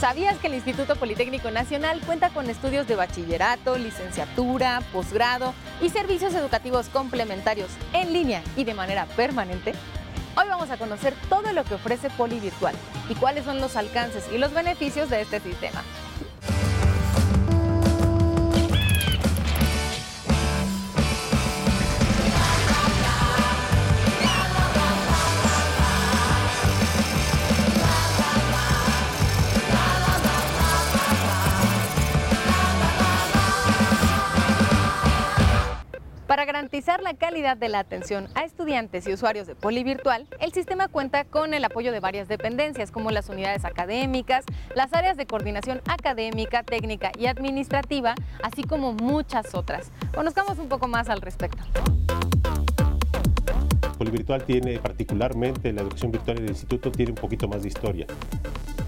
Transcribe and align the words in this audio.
¿Sabías 0.00 0.38
que 0.38 0.46
el 0.46 0.54
Instituto 0.54 0.96
Politécnico 0.96 1.50
Nacional 1.50 2.00
cuenta 2.06 2.30
con 2.30 2.48
estudios 2.48 2.88
de 2.88 2.96
bachillerato, 2.96 3.76
licenciatura, 3.76 4.80
posgrado 4.94 5.52
y 5.82 5.90
servicios 5.90 6.32
educativos 6.32 6.88
complementarios 6.88 7.68
en 7.92 8.14
línea 8.14 8.42
y 8.56 8.64
de 8.64 8.72
manera 8.72 9.04
permanente? 9.04 9.74
Hoy 10.38 10.48
vamos 10.48 10.70
a 10.70 10.78
conocer 10.78 11.12
todo 11.28 11.52
lo 11.52 11.64
que 11.64 11.74
ofrece 11.74 12.08
Poli 12.08 12.40
Virtual 12.40 12.74
y 13.10 13.14
cuáles 13.14 13.44
son 13.44 13.60
los 13.60 13.76
alcances 13.76 14.24
y 14.32 14.38
los 14.38 14.54
beneficios 14.54 15.10
de 15.10 15.20
este 15.20 15.38
sistema. 15.38 15.82
Garantizar 36.70 37.02
la 37.02 37.14
calidad 37.14 37.56
de 37.56 37.68
la 37.68 37.80
atención 37.80 38.28
a 38.36 38.44
estudiantes 38.44 39.04
y 39.08 39.12
usuarios 39.12 39.48
de 39.48 39.56
Polivirtual, 39.56 40.28
el 40.38 40.52
sistema 40.52 40.86
cuenta 40.86 41.24
con 41.24 41.52
el 41.52 41.64
apoyo 41.64 41.90
de 41.90 41.98
varias 41.98 42.28
dependencias 42.28 42.92
como 42.92 43.10
las 43.10 43.28
unidades 43.28 43.64
académicas, 43.64 44.44
las 44.76 44.92
áreas 44.92 45.16
de 45.16 45.26
coordinación 45.26 45.82
académica, 45.88 46.62
técnica 46.62 47.10
y 47.18 47.26
administrativa, 47.26 48.14
así 48.44 48.62
como 48.62 48.92
muchas 48.92 49.52
otras. 49.56 49.90
Conozcamos 50.14 50.58
un 50.58 50.68
poco 50.68 50.86
más 50.86 51.08
al 51.08 51.20
respecto. 51.22 51.58
Polivirtual 53.98 54.44
tiene 54.44 54.78
particularmente 54.78 55.72
la 55.72 55.82
educación 55.82 56.12
virtual 56.12 56.36
del 56.36 56.50
instituto 56.50 56.92
tiene 56.92 57.10
un 57.10 57.18
poquito 57.18 57.48
más 57.48 57.62
de 57.62 57.68
historia. 57.68 58.06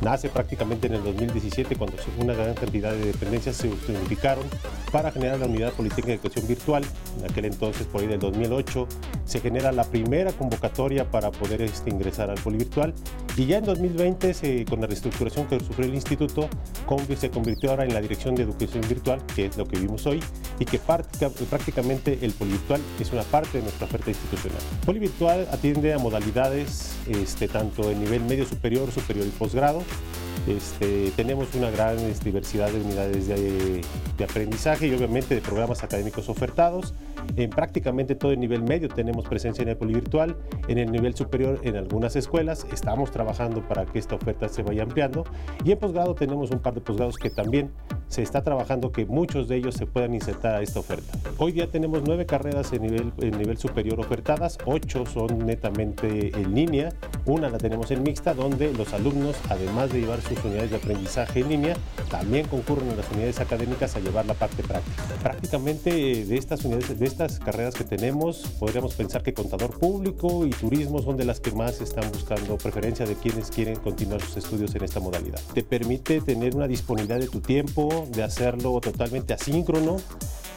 Nace 0.03 0.29
prácticamente 0.29 0.89
en 0.89 0.95
el 0.95 1.05
2017 1.05 1.77
cuando 1.77 1.97
una 2.19 2.35
gran 2.35 2.55
cantidad 2.55 2.91
de 2.91 3.07
dependencias 3.07 3.57
se 3.57 3.69
unificaron 3.69 4.45
para 4.91 5.13
generar 5.13 5.39
la 5.39 5.47
Unidad 5.47 5.73
Politécnica 5.73 6.09
de 6.09 6.15
Educación 6.15 6.49
Virtual. 6.49 6.85
En 7.19 7.31
aquel 7.31 7.45
entonces, 7.45 7.87
por 7.87 8.01
ahí 8.01 8.09
del 8.09 8.19
2008, 8.19 8.89
se 9.25 9.41
genera 9.41 9.71
la 9.71 9.85
primera 9.85 10.33
convocatoria 10.33 11.09
para 11.09 11.31
poder 11.31 11.63
este, 11.63 11.91
ingresar 11.91 12.31
al 12.31 12.41
Polivirtual 12.41 12.93
y 13.37 13.47
ya 13.47 13.59
en 13.59 13.65
2020, 13.65 14.67
con 14.67 14.81
la 14.83 14.87
reestructuración 14.87 15.47
que 15.47 15.59
sufrió 15.59 15.89
el 15.89 15.95
instituto, 15.95 16.49
se 17.19 17.31
convirtió 17.31 17.71
ahora 17.71 17.85
en 17.85 17.95
la 17.95 18.01
Dirección 18.01 18.35
de 18.35 18.43
Educación 18.43 18.83
Virtual, 18.87 19.23
que 19.35 19.47
es 19.47 19.57
lo 19.57 19.67
que 19.67 19.79
vimos 19.79 20.05
hoy, 20.07 20.23
y 20.59 20.67
que 20.67 20.79
prácticamente 20.79 22.19
el 22.21 22.33
Polivirtual 22.33 22.81
es 23.01 23.11
una 23.13 23.23
parte 23.23 23.59
de 23.59 23.63
nuestra 23.63 23.87
oferta 23.87 24.11
institucional. 24.11 24.61
Polivirtual 24.85 25.49
atiende 25.51 25.95
a 25.95 25.99
modalidades 25.99 26.97
este, 27.09 27.49
tanto 27.49 27.91
en 27.91 28.01
nivel 28.01 28.23
medio 28.25 28.45
superior, 28.45 28.91
superior 28.93 29.27
y 29.27 29.31
posgrado, 29.31 29.83
este, 30.47 31.13
tenemos 31.15 31.55
una 31.55 31.71
gran 31.71 31.99
este, 31.99 32.25
diversidad 32.25 32.71
de 32.71 32.81
unidades 32.81 33.29
de, 33.29 33.83
aprendizaje 34.25 34.87
y 34.87 34.95
obviamente 34.95 35.35
de 35.35 35.41
programas 35.41 35.83
académicos 35.83 36.29
ofertados. 36.29 36.95
En 37.37 37.51
prácticamente 37.51 38.15
todo 38.15 38.33
el 38.33 38.41
nivel 38.41 38.63
medio 38.63 38.89
tenemos 38.89 39.27
presencia 39.27 39.63
en 39.63 39.69
el 39.69 39.77
polivirtual. 39.77 40.37
En 40.69 40.79
el 40.79 40.93
nivel 40.93 41.15
superior, 41.15 41.61
en 41.63 41.77
algunas 41.77 42.17
escuelas, 42.17 42.67
estamos 42.73 43.11
trabajando 43.11 43.67
para 43.67 43.87
que 43.87 43.99
esta 43.99 44.15
oferta 44.17 44.49
se 44.49 44.63
vaya 44.63 44.83
ampliando. 44.83 45.25
Y 45.65 45.73
en 45.73 45.79
posgrado 45.79 46.15
tenemos 46.15 46.51
un 46.51 46.59
par 46.59 46.75
de 46.75 46.81
posgrados 46.81 47.17
que 47.17 47.31
también 47.31 47.71
se 48.09 48.23
está 48.23 48.43
trabajando 48.43 48.93
que 48.93 49.07
muchos 49.07 49.49
de 49.49 49.57
ellos 49.57 49.75
se 49.75 49.87
puedan 49.87 50.13
insertar 50.15 50.57
a 50.57 50.63
esta 50.63 50.81
oferta. 50.81 51.19
Hoy 51.39 51.53
día 51.53 51.67
tenemos 51.69 52.03
nueve 52.05 52.27
carreras 52.27 52.73
en 52.75 52.83
nivel, 52.83 53.13
en 53.19 53.39
nivel 53.39 53.57
superior 53.57 53.99
ofertadas, 54.01 54.59
ocho 54.67 55.07
son 55.07 55.47
netamente 55.47 56.31
en 56.39 56.55
línea, 56.55 56.91
una 57.25 57.49
la 57.49 57.57
tenemos 57.57 57.91
en 57.91 58.03
mixta, 58.03 58.35
donde 58.35 58.73
los 58.75 58.93
alumnos, 58.93 59.37
además 59.49 59.91
de 59.93 60.01
llevar 60.01 60.21
su 60.21 60.35
unidades 60.45 60.71
de 60.71 60.77
aprendizaje 60.77 61.41
en 61.41 61.49
línea, 61.49 61.77
también 62.11 62.47
concurren 62.47 62.91
en 62.91 62.97
las 62.97 63.11
unidades 63.11 63.41
académicas 63.41 63.97
a 63.97 64.01
llevar 64.01 64.27
la 64.27 64.35
parte 64.35 64.63
práctica. 64.63 65.03
Prácticamente 65.23 65.91
eh, 65.91 66.25
de 66.25 66.37
estas 66.37 66.65
unidades, 66.65 66.99
de 66.99 67.07
estas 67.13 67.39
carreras 67.39 67.75
que 67.75 67.85
tenemos, 67.85 68.39
podríamos 68.59 68.95
pensar 68.95 69.23
que 69.23 69.35
contador 69.35 69.79
público 69.79 70.47
y 70.47 70.51
turismo 70.51 71.03
son 71.03 71.19
de 71.19 71.27
las 71.27 71.41
que 71.41 71.53
más 71.53 71.81
están 71.83 72.11
buscando 72.11 72.57
preferencia 72.57 73.05
de 73.05 73.15
quienes 73.17 73.51
quieren 73.51 73.77
continuar 73.77 74.23
sus 74.23 74.39
estudios 74.39 74.75
en 74.75 74.85
esta 74.85 74.99
modalidad. 74.99 75.39
Te 75.53 75.63
permite 75.63 76.23
tener 76.23 76.57
una 76.57 76.67
disponibilidad 76.67 77.21
de 77.21 77.29
tu 77.29 77.41
tiempo, 77.41 78.07
de 78.11 78.23
hacerlo 78.23 78.81
totalmente 78.81 79.35
asíncrono, 79.35 79.99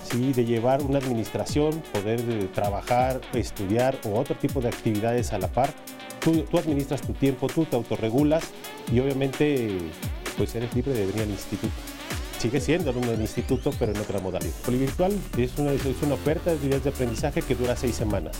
¿sí? 0.09 0.31
de 0.31 0.45
llevar 0.45 0.81
una 0.81 0.99
administración, 0.99 1.83
poder 1.91 2.21
eh, 2.21 2.49
trabajar, 2.53 3.19
estudiar 3.33 3.99
o 4.05 4.17
otro 4.17 4.35
tipo 4.35 4.61
de 4.61 4.69
actividades 4.69 5.33
a 5.33 5.39
la 5.39 5.49
par 5.49 5.73
Tú, 6.21 6.57
administras 6.57 7.01
tu 7.01 7.13
tiempo, 7.13 7.47
tú 7.47 7.65
te 7.65 7.75
autorregulas 7.75 8.45
y 8.91 8.99
obviamente 8.99 9.77
pues 10.37 10.55
eres 10.55 10.73
libre 10.73 10.93
de 10.93 11.05
venir 11.05 11.21
al 11.21 11.29
instituto. 11.29 11.71
Sigue 12.45 12.61
siendo 12.61 12.91
alumno 12.91 13.09
del 13.09 13.21
instituto, 13.21 13.71
pero 13.79 13.91
en 13.91 13.97
otra 13.97 14.19
modalidad. 14.19 14.53
Polivirtual 14.63 15.11
es 15.35 15.57
una, 15.57 15.71
una 16.03 16.13
oferta 16.13 16.51
de 16.51 16.57
actividades 16.57 16.83
de 16.83 16.89
aprendizaje 16.91 17.41
que 17.41 17.55
dura 17.55 17.75
seis 17.75 17.95
semanas. 17.95 18.37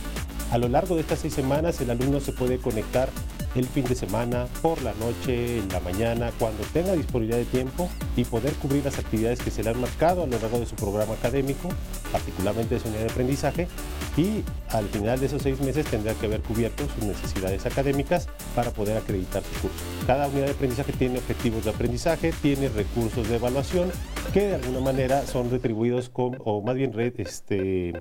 A 0.55 0.57
lo 0.57 0.69
largo 0.69 0.95
de 0.95 1.01
estas 1.01 1.19
seis 1.19 1.33
semanas 1.33 1.81
el 1.81 1.89
alumno 1.89 2.21
se 2.21 2.31
puede 2.31 2.59
conectar 2.59 3.09
el 3.55 3.66
fin 3.66 3.83
de 3.83 3.93
semana, 3.93 4.47
por 4.61 4.81
la 4.83 4.93
noche, 4.93 5.57
en 5.57 5.67
la 5.67 5.81
mañana, 5.81 6.31
cuando 6.39 6.63
tenga 6.71 6.93
disponibilidad 6.93 7.39
de 7.39 7.43
tiempo 7.43 7.89
y 8.16 8.23
poder 8.23 8.53
cubrir 8.53 8.85
las 8.85 8.97
actividades 8.97 9.39
que 9.39 9.51
se 9.51 9.63
le 9.63 9.71
han 9.71 9.81
marcado 9.81 10.23
a 10.23 10.27
lo 10.27 10.39
largo 10.39 10.57
de 10.57 10.66
su 10.66 10.77
programa 10.77 11.16
académico, 11.16 11.67
particularmente 12.09 12.75
de 12.75 12.79
su 12.79 12.88
unidad 12.88 13.03
de 13.03 13.11
aprendizaje, 13.11 13.67
y 14.16 14.45
al 14.69 14.85
final 14.85 15.19
de 15.19 15.25
esos 15.25 15.41
seis 15.41 15.59
meses 15.59 15.88
tendrá 15.88 16.13
que 16.13 16.25
haber 16.25 16.39
cubierto 16.39 16.85
sus 16.87 17.03
necesidades 17.03 17.66
académicas 17.66 18.29
para 18.55 18.72
poder 18.72 18.95
acreditar 18.95 19.43
su 19.43 19.59
curso. 19.59 19.83
Cada 20.07 20.29
unidad 20.29 20.45
de 20.45 20.51
aprendizaje 20.53 20.93
tiene 20.93 21.17
objetivos 21.17 21.66
de 21.66 21.72
aprendizaje, 21.72 22.31
tiene 22.41 22.69
recursos 22.69 23.27
de 23.27 23.35
evaluación 23.35 23.91
que 24.33 24.47
de 24.47 24.55
alguna 24.55 24.79
manera 24.79 25.27
son 25.27 25.51
retribuidos 25.51 26.07
con, 26.07 26.37
o 26.45 26.61
más 26.61 26.75
bien 26.75 26.93
este, 27.17 27.91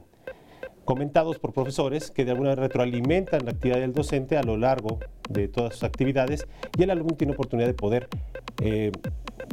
comentados 0.84 1.38
por 1.38 1.52
profesores 1.52 2.10
que 2.10 2.24
de 2.24 2.32
alguna 2.32 2.50
manera 2.50 2.68
retroalimentan 2.68 3.44
la 3.44 3.52
actividad 3.52 3.80
del 3.80 3.92
docente 3.92 4.36
a 4.36 4.42
lo 4.42 4.56
largo 4.56 5.00
de 5.28 5.48
todas 5.48 5.74
sus 5.74 5.84
actividades 5.84 6.46
y 6.78 6.82
el 6.82 6.90
alumno 6.90 7.14
tiene 7.14 7.32
oportunidad 7.32 7.68
de 7.68 7.74
poder 7.74 8.08
eh, 8.60 8.92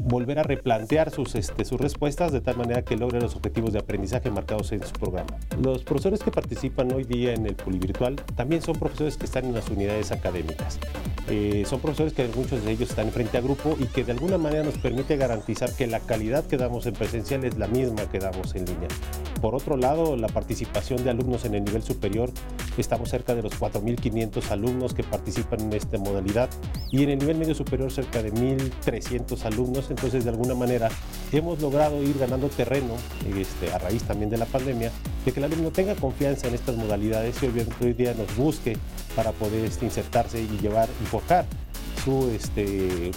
volver 0.04 0.40
a 0.40 0.44
replantear 0.44 1.12
sus, 1.12 1.36
este, 1.36 1.66
sus 1.66 1.80
respuestas 1.80 2.32
de 2.32 2.42
tal 2.42 2.58
manera 2.58 2.84
que 2.84 2.96
logre 2.96 3.20
los 3.20 3.36
objetivos 3.36 3.74
de 3.74 3.80
aprendizaje 3.80 4.30
marcados 4.30 4.72
en 4.72 4.84
su 4.84 4.94
programa. 4.94 5.38
Los 5.62 5.84
profesores 5.84 6.22
que 6.22 6.32
participan 6.32 6.92
hoy 6.94 7.04
día 7.04 7.34
en 7.34 7.46
el 7.46 7.56
polivirtual 7.56 8.16
también 8.36 8.62
son 8.62 8.78
profesores 8.78 9.18
que 9.18 9.26
están 9.26 9.46
en 9.46 9.54
las 9.54 9.70
unidades 9.70 10.12
académicas. 10.12 10.80
Eh, 11.30 11.64
son 11.68 11.80
profesores 11.80 12.14
que 12.14 12.28
muchos 12.36 12.64
de 12.64 12.72
ellos 12.72 12.90
están 12.90 13.10
frente 13.12 13.38
a 13.38 13.42
grupo 13.42 13.76
y 13.80 13.86
que 13.86 14.04
de 14.04 14.12
alguna 14.12 14.38
manera 14.38 14.64
nos 14.64 14.78
permite 14.78 15.18
garantizar 15.18 15.72
que 15.74 15.88
la 15.88 16.00
calidad 16.00 16.46
que 16.46 16.58
damos 16.58 16.86
en 16.86 16.94
presencial 16.94 17.44
es 17.44 17.58
la 17.58 17.68
misma 17.68 18.10
que 18.10 18.20
damos 18.20 18.56
en 18.56 18.66
línea. 18.66 18.90
Por 19.42 19.56
otro 19.56 19.78
lado, 19.78 20.16
la 20.16 20.28
participación 20.28 21.04
de 21.04 21.10
alumnos 21.10 21.21
en 21.22 21.56
el 21.56 21.64
nivel 21.64 21.84
superior, 21.84 22.32
estamos 22.78 23.10
cerca 23.10 23.36
de 23.36 23.44
los 23.44 23.54
4.500 23.60 24.50
alumnos 24.50 24.94
que 24.94 25.04
participan 25.04 25.62
en 25.62 25.74
esta 25.74 25.98
modalidad. 25.98 26.50
Y 26.92 27.04
en 27.04 27.12
el 27.12 27.20
nivel 27.20 27.38
medio 27.38 27.54
superior 27.54 27.92
cerca 27.92 28.24
de 28.24 28.34
1.300 28.34 29.46
alumnos, 29.46 29.90
entonces 29.90 30.24
de 30.24 30.32
alguna 30.32 30.56
manera 30.56 30.90
hemos 31.32 31.62
logrado 31.62 32.02
ir 32.02 32.18
ganando 32.18 32.50
terreno 32.50 32.96
este, 33.38 33.72
a 33.72 33.78
raíz 33.78 34.04
también 34.04 34.30
de 34.30 34.38
la 34.38 34.46
pandemia, 34.46 34.92
de 35.24 35.32
que 35.32 35.40
el 35.40 35.46
alumno 35.46 35.72
tenga 35.72 35.96
confianza 35.96 36.48
en 36.48 36.56
estas 36.56 36.76
modalidades 36.76 37.36
y 37.44 37.46
hoy 37.84 37.94
día 37.94 38.14
nos 38.16 38.36
busque 38.36 38.78
para 39.16 39.32
poder 39.32 39.66
este, 39.66 39.86
insertarse 39.86 40.42
y 40.42 40.48
llevar 40.58 40.90
y 41.02 41.06
forjar 41.06 41.46
su 42.04 42.30
este, 42.30 43.12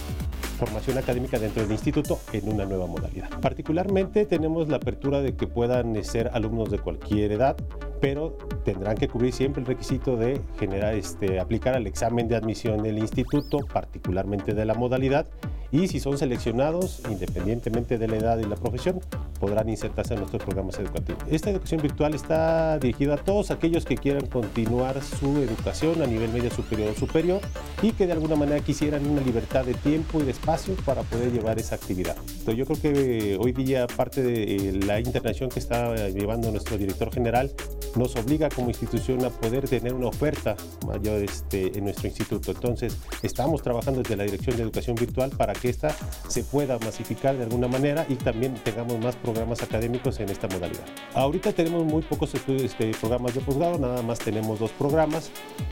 formación 0.55 0.97
académica 0.97 1.37
dentro 1.37 1.63
del 1.63 1.71
instituto 1.71 2.19
en 2.33 2.51
una 2.51 2.65
nueva 2.65 2.87
modalidad. 2.87 3.29
Particularmente 3.41 4.25
tenemos 4.25 4.67
la 4.69 4.77
apertura 4.77 5.21
de 5.21 5.35
que 5.35 5.47
puedan 5.47 6.01
ser 6.03 6.31
alumnos 6.33 6.71
de 6.71 6.79
cualquier 6.79 7.31
edad, 7.31 7.57
pero 8.01 8.37
tendrán 8.63 8.95
que 8.95 9.07
cubrir 9.07 9.33
siempre 9.33 9.61
el 9.61 9.67
requisito 9.67 10.17
de 10.17 10.41
generar, 10.59 10.93
este, 10.93 11.39
aplicar 11.39 11.75
al 11.75 11.87
examen 11.87 12.27
de 12.27 12.35
admisión 12.35 12.83
del 12.83 12.97
instituto, 12.97 13.59
particularmente 13.71 14.53
de 14.53 14.65
la 14.65 14.73
modalidad, 14.73 15.27
y 15.75 15.89
si 15.89 15.99
son 15.99 16.17
seleccionados, 16.17 17.01
independientemente 17.09 17.97
de 17.97 18.07
la 18.07 18.15
edad 18.15 18.39
y 18.39 18.45
la 18.45 18.55
profesión, 18.55 19.01
podrán 19.41 19.67
insertarse 19.67 20.13
en 20.13 20.21
nuestros 20.21 20.41
programas 20.41 20.79
educativos. 20.79 21.21
Esta 21.29 21.49
educación 21.49 21.81
virtual 21.81 22.13
está 22.13 22.79
dirigida 22.79 23.15
a 23.15 23.17
todos 23.17 23.51
aquellos 23.51 23.83
que 23.83 23.97
quieran 23.97 24.25
continuar 24.27 25.03
su 25.03 25.37
educación 25.41 26.01
a 26.01 26.07
nivel 26.07 26.31
medio 26.31 26.49
superior 26.49 26.91
o 26.91 26.95
superior 26.97 27.41
y 27.81 27.91
que 27.91 28.07
de 28.07 28.13
alguna 28.13 28.37
manera 28.37 28.61
quisieran 28.61 29.05
una 29.05 29.21
libertad 29.21 29.65
de 29.65 29.73
tiempo 29.73 30.21
y 30.21 30.23
de 30.23 30.31
espacio 30.31 30.75
para 30.85 31.01
poder 31.03 31.33
llevar 31.33 31.59
esa 31.59 31.75
actividad. 31.75 32.15
Entonces 32.17 32.55
yo 32.55 32.65
creo 32.65 32.81
que 32.81 33.37
hoy 33.37 33.51
día 33.51 33.85
parte 33.87 34.23
de 34.23 34.79
la 34.85 34.99
internación 34.99 35.49
que 35.49 35.59
está 35.59 36.07
llevando 36.07 36.51
nuestro 36.51 36.77
director 36.77 37.11
general 37.11 37.51
nos 37.95 38.15
obliga 38.15 38.49
como 38.49 38.69
institución 38.69 39.23
a 39.25 39.29
poder 39.29 39.67
tener 39.67 39.93
una 39.93 40.07
oferta 40.07 40.55
mayor 40.85 41.23
este, 41.23 41.77
en 41.77 41.85
nuestro 41.85 42.07
instituto. 42.07 42.51
Entonces, 42.51 42.97
estamos 43.23 43.61
trabajando 43.61 44.01
desde 44.01 44.15
la 44.17 44.23
Dirección 44.23 44.57
de 44.57 44.63
Educación 44.63 44.95
Virtual 44.95 45.31
para 45.31 45.53
que 45.53 45.64
esta 45.67 45.95
se 46.27 46.43
pueda 46.43 46.77
masificar 46.79 47.37
de 47.37 47.43
alguna 47.43 47.67
manera 47.67 48.05
y 48.09 48.15
también 48.15 48.53
tengamos 48.55 48.99
más 48.99 49.15
programas 49.15 49.61
académicos 49.63 50.19
en 50.19 50.29
esta 50.29 50.47
modalidad. 50.47 50.85
Ahorita 51.13 51.53
tenemos 51.53 51.85
muy 51.85 52.01
pocos 52.01 52.33
estudios, 52.33 52.63
este, 52.63 52.91
programas 52.99 53.33
de 53.33 53.41
posgrado, 53.41 53.77
nada 53.77 54.01
más 54.01 54.19
tenemos 54.19 54.59
dos 54.59 54.71
programas. 54.71 55.31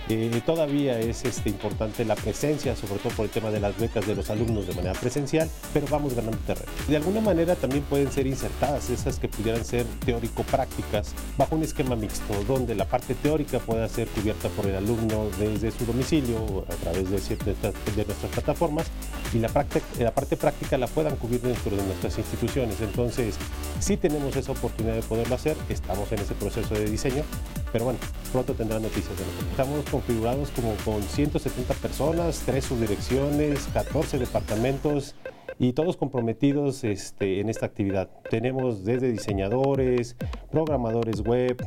Eh, 0.10 0.42
todavía 0.46 1.00
es 1.00 1.26
este, 1.26 1.50
importante 1.50 2.06
la 2.06 2.16
presencia, 2.16 2.76
sobre 2.76 3.00
todo 3.00 3.14
por 3.14 3.26
el 3.26 3.32
tema 3.32 3.52
de 3.52 3.60
las 3.60 3.78
becas 3.78 4.06
de 4.06 4.16
los 4.16 4.30
alumnos 4.30 4.68
de 4.68 4.74
manera 4.74 4.94
presencial, 4.94 5.50
pero 5.74 5.88
vamos 5.90 6.14
ganando 6.14 6.38
terreno. 6.40 6.72
De 6.88 6.98
alguna 6.98 7.22
manera 7.22 7.56
también 7.56 7.84
pueden 7.84 8.12
ser 8.12 8.28
insertadas 8.28 8.90
esas 8.90 9.20
que 9.20 9.28
pudieran 9.28 9.64
ser 9.64 9.86
teórico-prácticas 10.06 11.14
bajo 11.38 11.56
un 11.56 11.64
esquema 11.64 11.96
mixto, 11.96 12.34
donde 12.48 12.76
la 12.76 12.86
parte 12.86 13.16
teórica 13.16 13.60
pueda 13.60 13.88
ser 13.88 14.08
cubierta 14.10 14.50
por 14.50 14.66
el 14.66 14.76
alumno 14.76 15.30
desde 15.40 15.72
su 15.72 15.86
domicilio 15.86 16.66
a 16.70 16.76
través 16.76 17.10
de, 17.10 17.20
ciertas, 17.20 17.56
de 17.62 18.06
nuestras 18.06 18.32
plataformas 18.32 18.88
y 19.34 19.40
la, 19.40 19.50
práctica, 19.50 19.83
la 20.00 20.14
parte 20.14 20.38
práctica 20.38 20.78
la 20.78 20.88
puedan 20.88 21.16
cubrir 21.16 21.42
dentro 21.42 21.76
de 21.76 21.84
nuestras 21.84 22.18
instituciones. 22.18 22.82
Entonces, 22.82 23.36
si 23.80 23.98
tenemos 23.98 24.36
esa 24.36 24.52
oportunidad 24.52 24.96
de 24.96 25.04
poderlo 25.04 25.36
hacer, 25.36 25.56
estamos 25.70 26.12
en 26.12 26.20
ese 26.20 26.34
proceso 26.34 26.74
de 26.74 26.86
diseño, 26.86 27.24
pero 27.72 27.86
bueno, 27.86 28.00
pronto 28.32 28.54
tendrán 28.54 28.82
noticias 28.82 29.18
de 29.18 29.26
nosotros. 29.26 29.50
Estamos 29.52 29.86
configurados 29.90 30.50
como 30.52 30.74
con 30.84 31.02
170 31.02 31.74
personas, 31.76 32.42
tres 32.46 32.66
subdirecciones, 32.66 33.68
14 33.74 34.18
departamentos 34.18 35.16
y 35.60 35.74
todos 35.74 35.98
comprometidos 35.98 36.84
este, 36.84 37.40
en 37.40 37.50
esta 37.50 37.66
actividad. 37.66 38.10
Tenemos 38.30 38.84
desde 38.84 39.12
diseñadores, 39.12 40.16
programadores 40.52 41.22
web, 41.22 41.58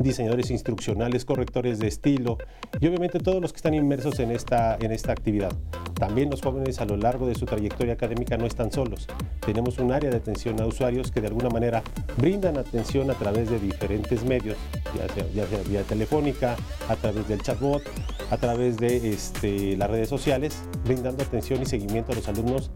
diseñadores 0.00 0.50
instruccionales, 0.50 1.24
correctores 1.24 1.78
de 1.78 1.88
estilo 1.88 2.38
y 2.80 2.86
obviamente 2.86 3.18
todos 3.18 3.40
los 3.42 3.52
que 3.52 3.56
están 3.56 3.74
inmersos 3.74 4.18
en 4.20 4.30
esta, 4.30 4.76
en 4.80 4.92
esta 4.92 5.12
actividad. 5.12 5.52
También 5.94 6.30
los 6.30 6.40
jóvenes 6.40 6.80
a 6.80 6.84
lo 6.84 6.96
largo 6.96 7.26
de 7.26 7.34
su 7.34 7.44
trayectoria 7.44 7.94
académica 7.94 8.36
no 8.36 8.46
están 8.46 8.70
solos. 8.70 9.08
Tenemos 9.44 9.78
un 9.78 9.92
área 9.92 10.10
de 10.10 10.16
atención 10.16 10.60
a 10.60 10.66
usuarios 10.66 11.10
que 11.10 11.20
de 11.20 11.26
alguna 11.26 11.48
manera 11.48 11.82
brindan 12.16 12.56
atención 12.56 13.10
a 13.10 13.14
través 13.14 13.50
de 13.50 13.58
diferentes 13.58 14.24
medios, 14.24 14.56
ya 14.96 15.12
sea, 15.12 15.26
ya 15.34 15.46
sea 15.46 15.58
vía 15.68 15.82
telefónica, 15.82 16.56
a 16.88 16.94
través 16.94 17.26
del 17.26 17.42
chatbot, 17.42 17.82
a 18.30 18.36
través 18.36 18.76
de 18.76 19.12
este, 19.12 19.76
las 19.76 19.90
redes 19.90 20.08
sociales, 20.08 20.62
brindando 20.84 21.24
atención 21.24 21.60
y 21.62 21.66
seguimiento 21.66 22.12
a 22.12 22.14
los 22.14 22.28
alumnos 22.28 22.70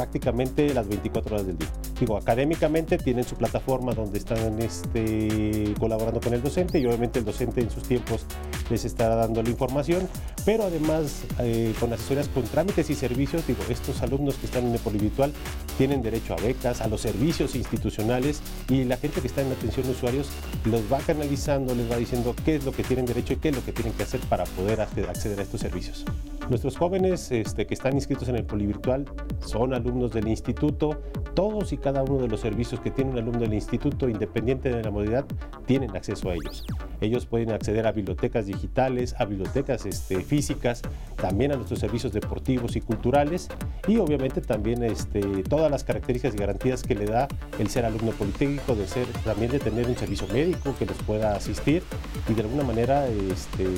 prácticamente 0.00 0.72
las 0.72 0.88
24 0.88 1.34
horas 1.34 1.46
del 1.46 1.58
día. 1.58 1.68
Digo, 2.00 2.16
académicamente 2.16 2.96
tienen 2.96 3.22
su 3.22 3.36
plataforma 3.36 3.92
donde 3.92 4.16
están 4.16 4.58
este, 4.62 5.74
colaborando 5.78 6.22
con 6.22 6.32
el 6.32 6.42
docente 6.42 6.78
y 6.78 6.86
obviamente 6.86 7.18
el 7.18 7.26
docente 7.26 7.60
en 7.60 7.70
sus 7.70 7.82
tiempos 7.82 8.24
les 8.70 8.86
estará 8.86 9.14
dando 9.14 9.42
la 9.42 9.50
información, 9.50 10.08
pero 10.46 10.64
además 10.64 11.24
eh, 11.40 11.74
con 11.78 11.92
asesorías 11.92 12.28
con 12.28 12.44
trámites 12.44 12.88
y 12.88 12.94
servicios, 12.94 13.46
digo, 13.46 13.60
estos 13.68 14.00
alumnos 14.00 14.36
que 14.36 14.46
están 14.46 14.64
en 14.64 14.72
el 14.72 14.78
polivirtual 14.78 15.34
tienen 15.76 16.00
derecho 16.00 16.32
a 16.32 16.36
becas, 16.36 16.80
a 16.80 16.88
los 16.88 17.02
servicios 17.02 17.54
institucionales 17.54 18.40
y 18.70 18.84
la 18.84 18.96
gente 18.96 19.20
que 19.20 19.26
está 19.26 19.42
en 19.42 19.52
atención 19.52 19.84
de 19.84 19.92
usuarios 19.92 20.30
los 20.64 20.80
va 20.90 21.00
canalizando, 21.00 21.74
les 21.74 21.90
va 21.90 21.98
diciendo 21.98 22.34
qué 22.42 22.56
es 22.56 22.64
lo 22.64 22.72
que 22.72 22.84
tienen 22.84 23.04
derecho 23.04 23.34
y 23.34 23.36
qué 23.36 23.50
es 23.50 23.56
lo 23.56 23.62
que 23.62 23.72
tienen 23.72 23.92
que 23.92 24.04
hacer 24.04 24.20
para 24.20 24.44
poder 24.44 24.80
acceder 24.80 25.38
a 25.40 25.42
estos 25.42 25.60
servicios. 25.60 26.06
Nuestros 26.50 26.76
jóvenes 26.76 27.30
este, 27.30 27.64
que 27.64 27.74
están 27.74 27.94
inscritos 27.94 28.28
en 28.28 28.34
el 28.34 28.44
polivirtual 28.44 29.04
son 29.38 29.72
alumnos 29.72 30.10
del 30.10 30.26
instituto, 30.26 31.00
todos 31.32 31.72
y 31.72 31.76
cada 31.76 32.02
uno 32.02 32.18
de 32.18 32.26
los 32.26 32.40
servicios 32.40 32.80
que 32.80 32.90
tiene 32.90 33.12
un 33.12 33.18
alumno 33.18 33.38
del 33.38 33.54
instituto, 33.54 34.08
independiente 34.08 34.68
de 34.68 34.82
la 34.82 34.90
modalidad, 34.90 35.26
tienen 35.66 35.96
acceso 35.96 36.28
a 36.28 36.34
ellos. 36.34 36.64
Ellos 37.00 37.24
pueden 37.24 37.52
acceder 37.52 37.86
a 37.86 37.92
bibliotecas 37.92 38.46
digitales, 38.46 39.14
a 39.18 39.26
bibliotecas 39.26 39.86
este, 39.86 40.22
físicas, 40.22 40.82
también 41.14 41.52
a 41.52 41.54
nuestros 41.54 41.78
servicios 41.78 42.12
deportivos 42.12 42.74
y 42.74 42.80
culturales 42.80 43.48
y 43.86 43.98
obviamente 43.98 44.40
también 44.40 44.82
este, 44.82 45.20
todas 45.44 45.70
las 45.70 45.84
características 45.84 46.34
y 46.34 46.38
garantías 46.38 46.82
que 46.82 46.96
le 46.96 47.06
da 47.06 47.28
el 47.60 47.68
ser 47.68 47.84
alumno 47.84 48.10
politécnico, 48.10 48.74
de 48.74 48.88
ser, 48.88 49.06
también 49.24 49.52
de 49.52 49.60
tener 49.60 49.86
un 49.86 49.96
servicio 49.96 50.26
médico 50.32 50.74
que 50.76 50.84
los 50.84 50.96
pueda 51.04 51.36
asistir 51.36 51.84
y 52.28 52.34
de 52.34 52.42
alguna 52.42 52.64
manera, 52.64 53.06
este, 53.06 53.68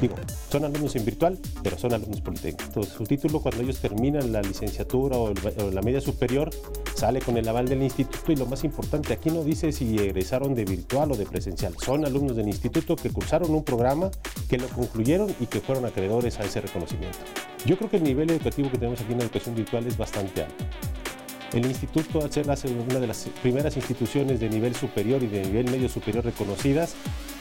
digo, 0.00 0.16
son 0.50 0.64
alumnos 0.64 0.96
en 0.96 1.04
virtual, 1.04 1.38
pero 1.62 1.78
son 1.78 1.92
alumnos 1.92 1.99
politécnicos. 2.20 2.66
Entonces, 2.66 2.92
su 2.92 3.04
título 3.04 3.40
cuando 3.40 3.62
ellos 3.62 3.78
terminan 3.78 4.32
la 4.32 4.42
licenciatura 4.42 5.16
o, 5.16 5.32
la 5.72 5.82
media 5.82 6.00
superior 6.00 6.50
sale 6.94 7.20
con 7.20 7.36
el 7.36 7.48
aval 7.48 7.68
del 7.68 7.82
instituto 7.82 8.32
y 8.32 8.36
lo 8.36 8.46
más 8.46 8.64
importante, 8.64 9.12
aquí 9.12 9.30
no 9.30 9.42
dice 9.44 9.72
si 9.72 9.96
egresaron 9.96 10.54
de 10.54 10.64
virtual 10.64 11.12
o 11.12 11.16
de 11.16 11.26
presencial, 11.26 11.74
son 11.82 12.04
alumnos 12.04 12.36
del 12.36 12.48
instituto 12.48 12.96
que 12.96 13.10
cursaron 13.10 13.54
un 13.54 13.64
programa, 13.64 14.10
que 14.48 14.58
lo 14.58 14.68
concluyeron 14.68 15.34
y 15.40 15.46
que 15.46 15.60
fueron 15.60 15.84
acreedores 15.86 16.38
a 16.40 16.44
ese 16.44 16.60
reconocimiento. 16.60 17.18
Yo 17.64 17.76
creo 17.76 17.90
que 17.90 17.96
el 17.96 18.04
nivel 18.04 18.30
educativo 18.30 18.70
que 18.70 18.78
tenemos 18.78 19.00
aquí 19.00 19.12
en 19.12 19.18
la 19.18 19.24
educación 19.24 19.54
virtual 19.54 19.86
es 19.86 19.96
bastante 19.96 20.42
alto. 20.42 20.64
El 21.52 21.66
instituto, 21.66 22.22
al 22.22 22.32
ser 22.32 22.46
una 22.46 23.00
de 23.00 23.06
las 23.08 23.28
primeras 23.42 23.76
instituciones 23.76 24.38
de 24.38 24.48
nivel 24.48 24.74
superior 24.74 25.22
y 25.22 25.26
de 25.26 25.42
nivel 25.42 25.68
medio 25.70 25.88
superior 25.88 26.24
reconocidas, 26.24 26.94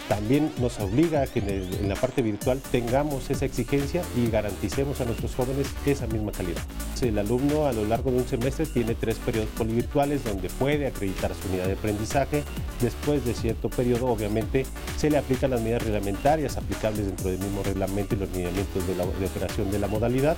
también 0.10 0.52
nos 0.60 0.80
obliga 0.80 1.22
a 1.22 1.28
que 1.28 1.40
en, 1.40 1.88
la 1.88 1.96
parte 1.96 2.24
virtual 2.24 2.60
tengamos 2.72 3.30
esa 3.30 3.46
exigencia 3.46 4.02
y 4.18 4.30
garanticemos 4.30 5.00
a 5.02 5.06
nuestros 5.06 5.36
jóvenes 5.36 5.68
esa 5.86 6.08
misma 6.08 6.32
calidad. 6.32 6.62
El 7.00 7.18
alumno 7.20 7.68
a 7.68 7.74
lo 7.74 7.86
largo 7.86 8.12
de 8.12 8.18
un 8.18 8.28
semestre 8.28 8.66
tiene 8.66 8.96
tres 8.96 9.18
periodos 9.18 9.50
polivirtuales 9.56 10.24
donde 10.24 10.50
puede 10.50 10.88
acreditar 10.88 11.32
su 11.36 11.48
unidad 11.48 11.68
de 11.68 11.74
aprendizaje. 11.74 12.44
Después 12.82 13.24
de 13.24 13.36
cierto 13.36 13.70
periodo, 13.70 14.08
obviamente, 14.08 14.66
se 14.98 15.12
le 15.12 15.18
aplican 15.20 15.52
las 15.52 15.62
medidas 15.62 15.84
reglamentarias 15.84 16.58
aplicables 16.58 17.06
dentro 17.06 17.30
del 17.30 17.40
mismo 17.40 17.62
reglamento 17.62 18.16
y 18.16 18.18
los 18.18 18.32
lineamientos 18.32 18.88
de, 18.88 19.26
operación 19.26 19.72
de 19.72 19.78
la 19.78 19.88
modalidad. 19.88 20.36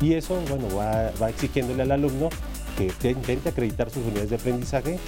Y 0.00 0.14
eso, 0.14 0.42
bueno, 0.48 0.66
va, 0.76 1.12
va 1.22 1.30
exigiéndole 1.30 1.82
al 1.82 1.92
alumno 1.92 2.28
que 2.76 3.10
intente 3.10 3.50
acreditar 3.50 3.88
sus 3.88 4.04
unidades 4.04 4.30
de 4.30 4.36
aprendizaje 4.36 4.98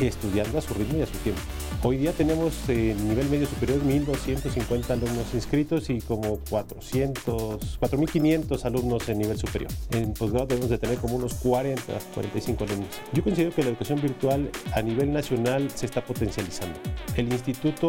estudiando 0.00 0.58
a 0.58 0.60
su 0.60 0.74
ritmo 0.74 0.98
y 0.98 1.02
a 1.02 1.06
su 1.06 1.18
tiempo. 1.18 1.40
Hoy 1.82 1.98
día 1.98 2.12
tenemos 2.12 2.68
en 2.68 3.08
nivel 3.08 3.28
medio 3.28 3.46
superior 3.46 3.80
1.250 3.80 4.90
alumnos 4.90 5.26
inscritos 5.34 5.88
y 5.88 6.00
como 6.00 6.38
400, 6.50 7.78
4.500 7.80 8.64
alumnos 8.64 9.08
en 9.08 9.18
nivel 9.18 9.38
superior. 9.38 9.70
En 9.92 10.12
posgrado 10.12 10.46
debemos 10.46 10.70
de 10.70 10.78
tener 10.78 10.98
como 10.98 11.16
unos 11.16 11.34
40, 11.34 11.82
45 12.14 12.64
alumnos. 12.64 12.88
Yo 13.12 13.22
considero 13.22 13.54
que 13.54 13.62
la 13.62 13.68
educación 13.68 14.00
virtual 14.00 14.50
a 14.72 14.82
nivel 14.82 15.12
nacional 15.12 15.70
se 15.72 15.86
está 15.86 16.04
potencializando. 16.04 16.78
El 17.14 17.32
instituto 17.32 17.86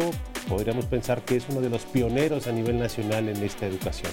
podríamos 0.48 0.84
pensar 0.84 1.24
que 1.24 1.36
es 1.36 1.46
uno 1.48 1.60
de 1.60 1.70
los 1.70 1.82
pioneros 1.82 2.46
a 2.46 2.52
nivel 2.52 2.78
nacional 2.78 3.28
en 3.28 3.42
esta 3.42 3.66
educación. 3.66 4.12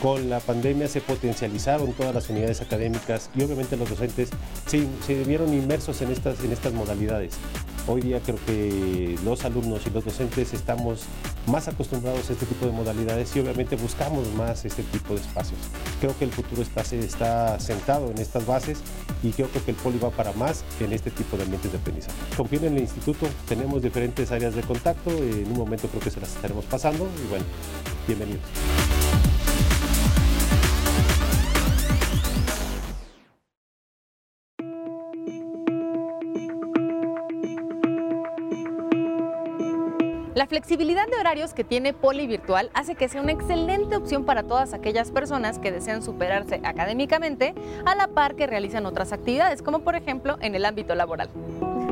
Con 0.00 0.30
la 0.30 0.38
pandemia 0.38 0.86
se 0.86 1.00
potencializaron 1.00 1.92
todas 1.92 2.14
las 2.14 2.30
unidades 2.30 2.60
académicas 2.60 3.30
y 3.34 3.42
obviamente 3.42 3.76
los 3.76 3.90
docentes 3.90 4.30
se, 4.66 4.86
se 5.04 5.24
vieron 5.24 5.52
inmersos 5.52 6.00
en 6.02 6.12
estas, 6.12 6.38
en 6.44 6.52
estas 6.52 6.72
modalidades. 6.72 7.36
Hoy 7.90 8.02
día 8.02 8.20
creo 8.20 8.36
que 8.44 9.18
los 9.24 9.46
alumnos 9.46 9.86
y 9.86 9.90
los 9.90 10.04
docentes 10.04 10.52
estamos 10.52 11.04
más 11.46 11.68
acostumbrados 11.68 12.28
a 12.28 12.34
este 12.34 12.44
tipo 12.44 12.66
de 12.66 12.72
modalidades 12.72 13.34
y 13.34 13.40
obviamente 13.40 13.76
buscamos 13.76 14.30
más 14.34 14.66
este 14.66 14.82
tipo 14.82 15.14
de 15.14 15.20
espacios. 15.20 15.58
Creo 15.98 16.16
que 16.18 16.26
el 16.26 16.30
futuro 16.30 16.60
está, 16.60 16.84
sentado 17.58 18.10
en 18.10 18.18
estas 18.18 18.44
bases 18.44 18.80
y 19.22 19.30
creo 19.30 19.50
que 19.50 19.70
el 19.70 19.76
poli 19.76 19.98
va 19.98 20.10
para 20.10 20.32
más 20.32 20.64
en 20.80 20.92
este 20.92 21.10
tipo 21.10 21.38
de 21.38 21.44
ambientes 21.44 21.72
de 21.72 21.78
aprendizaje. 21.78 22.14
Confíen 22.36 22.66
en 22.66 22.76
el 22.76 22.82
instituto, 22.82 23.26
tenemos 23.48 23.80
diferentes 23.80 24.30
áreas 24.32 24.54
de 24.54 24.60
contacto, 24.60 25.10
en 25.10 25.46
un 25.46 25.56
momento 25.56 25.88
creo 25.88 26.02
que 26.02 26.10
se 26.10 26.20
las 26.20 26.36
estaremos 26.36 26.66
pasando 26.66 27.08
y 27.24 27.28
bueno, 27.30 27.46
bienvenidos. 28.06 28.42
La 40.38 40.46
flexibilidad 40.46 41.08
de 41.08 41.16
horarios 41.16 41.52
que 41.52 41.64
tiene 41.64 41.92
Poli 41.92 42.28
Virtual 42.28 42.70
hace 42.72 42.94
que 42.94 43.08
sea 43.08 43.20
una 43.20 43.32
excelente 43.32 43.96
opción 43.96 44.24
para 44.24 44.44
todas 44.44 44.72
aquellas 44.72 45.10
personas 45.10 45.58
que 45.58 45.72
desean 45.72 46.00
superarse 46.00 46.60
académicamente 46.62 47.56
a 47.84 47.96
la 47.96 48.06
par 48.06 48.36
que 48.36 48.46
realizan 48.46 48.86
otras 48.86 49.12
actividades, 49.12 49.62
como 49.62 49.80
por 49.80 49.96
ejemplo 49.96 50.36
en 50.40 50.54
el 50.54 50.64
ámbito 50.64 50.94
laboral. 50.94 51.28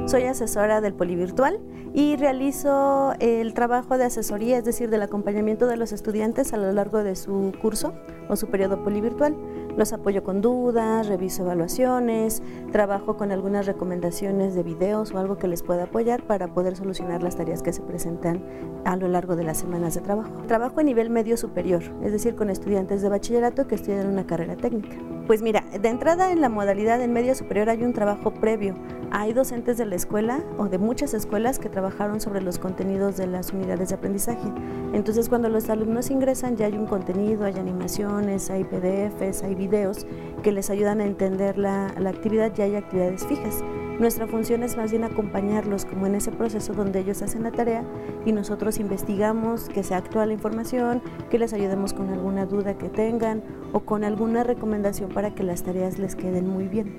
Soy 0.06 0.22
asesora 0.26 0.80
del 0.80 0.94
Polivirtual 0.94 1.58
y 1.92 2.14
realizo 2.14 3.14
el 3.18 3.52
trabajo 3.52 3.98
de 3.98 4.04
asesoría, 4.04 4.58
es 4.58 4.64
decir, 4.64 4.90
del 4.90 5.02
acompañamiento 5.02 5.66
de 5.66 5.76
los 5.76 5.90
estudiantes 5.90 6.52
a 6.52 6.56
lo 6.56 6.70
largo 6.70 7.02
de 7.02 7.16
su 7.16 7.52
curso 7.60 7.94
o 8.28 8.36
su 8.36 8.46
periodo 8.46 8.84
polivirtual. 8.84 9.34
Los 9.76 9.92
apoyo 9.92 10.24
con 10.24 10.40
dudas, 10.40 11.06
reviso 11.06 11.42
evaluaciones, 11.42 12.42
trabajo 12.72 13.18
con 13.18 13.30
algunas 13.30 13.66
recomendaciones 13.66 14.54
de 14.54 14.62
videos 14.62 15.12
o 15.12 15.18
algo 15.18 15.36
que 15.36 15.48
les 15.48 15.62
pueda 15.62 15.84
apoyar 15.84 16.22
para 16.22 16.48
poder 16.54 16.76
solucionar 16.76 17.22
las 17.22 17.36
tareas 17.36 17.62
que 17.62 17.74
se 17.74 17.82
presentan 17.82 18.42
a 18.86 18.96
lo 18.96 19.08
largo 19.08 19.36
de 19.36 19.44
las 19.44 19.58
semanas 19.58 19.94
de 19.94 20.00
trabajo. 20.00 20.32
Trabajo 20.46 20.80
a 20.80 20.82
nivel 20.82 21.10
medio 21.10 21.36
superior, 21.36 21.82
es 22.02 22.12
decir, 22.12 22.36
con 22.36 22.48
estudiantes 22.48 23.02
de 23.02 23.10
bachillerato 23.10 23.66
que 23.66 23.74
estudian 23.74 24.06
una 24.06 24.26
carrera 24.26 24.56
técnica. 24.56 24.96
Pues 25.26 25.42
mira, 25.42 25.64
de 25.72 25.88
entrada 25.88 26.30
en 26.30 26.40
la 26.40 26.48
modalidad 26.48 27.02
en 27.02 27.12
medio 27.12 27.34
superior 27.34 27.68
hay 27.68 27.82
un 27.82 27.92
trabajo 27.92 28.32
previo. 28.32 28.76
Hay 29.10 29.32
docentes 29.32 29.76
de 29.76 29.84
la 29.84 29.96
escuela 29.96 30.44
o 30.56 30.68
de 30.68 30.78
muchas 30.78 31.14
escuelas 31.14 31.58
que 31.58 31.68
trabajaron 31.68 32.20
sobre 32.20 32.40
los 32.40 32.60
contenidos 32.60 33.16
de 33.16 33.26
las 33.26 33.52
unidades 33.52 33.88
de 33.88 33.96
aprendizaje. 33.96 34.52
Entonces 34.92 35.28
cuando 35.28 35.48
los 35.48 35.68
alumnos 35.68 36.12
ingresan 36.12 36.56
ya 36.56 36.66
hay 36.66 36.74
un 36.74 36.86
contenido, 36.86 37.44
hay 37.44 37.54
animaciones, 37.54 38.50
hay 38.50 38.62
PDFs, 38.62 39.42
hay 39.42 39.56
videos 39.56 40.06
que 40.44 40.52
les 40.52 40.70
ayudan 40.70 41.00
a 41.00 41.04
entender 41.04 41.58
la, 41.58 41.92
la 41.98 42.10
actividad, 42.10 42.54
ya 42.54 42.62
hay 42.62 42.76
actividades 42.76 43.26
fijas. 43.26 43.64
Nuestra 43.98 44.26
función 44.26 44.62
es 44.62 44.76
más 44.76 44.90
bien 44.90 45.04
acompañarlos 45.04 45.86
como 45.86 46.06
en 46.06 46.16
ese 46.16 46.30
proceso 46.30 46.74
donde 46.74 47.00
ellos 47.00 47.22
hacen 47.22 47.44
la 47.44 47.50
tarea 47.50 47.82
y 48.26 48.32
nosotros 48.32 48.78
investigamos 48.78 49.70
que 49.70 49.82
sea 49.82 49.96
actual 49.96 50.28
la 50.28 50.34
información, 50.34 51.00
que 51.30 51.38
les 51.38 51.54
ayudemos 51.54 51.94
con 51.94 52.10
alguna 52.10 52.44
duda 52.44 52.76
que 52.76 52.90
tengan 52.90 53.42
o 53.72 53.80
con 53.80 54.04
alguna 54.04 54.44
recomendación 54.44 55.10
para 55.10 55.34
que 55.34 55.42
las 55.44 55.62
tareas 55.62 55.98
les 55.98 56.14
queden 56.14 56.46
muy 56.46 56.68
bien. 56.68 56.94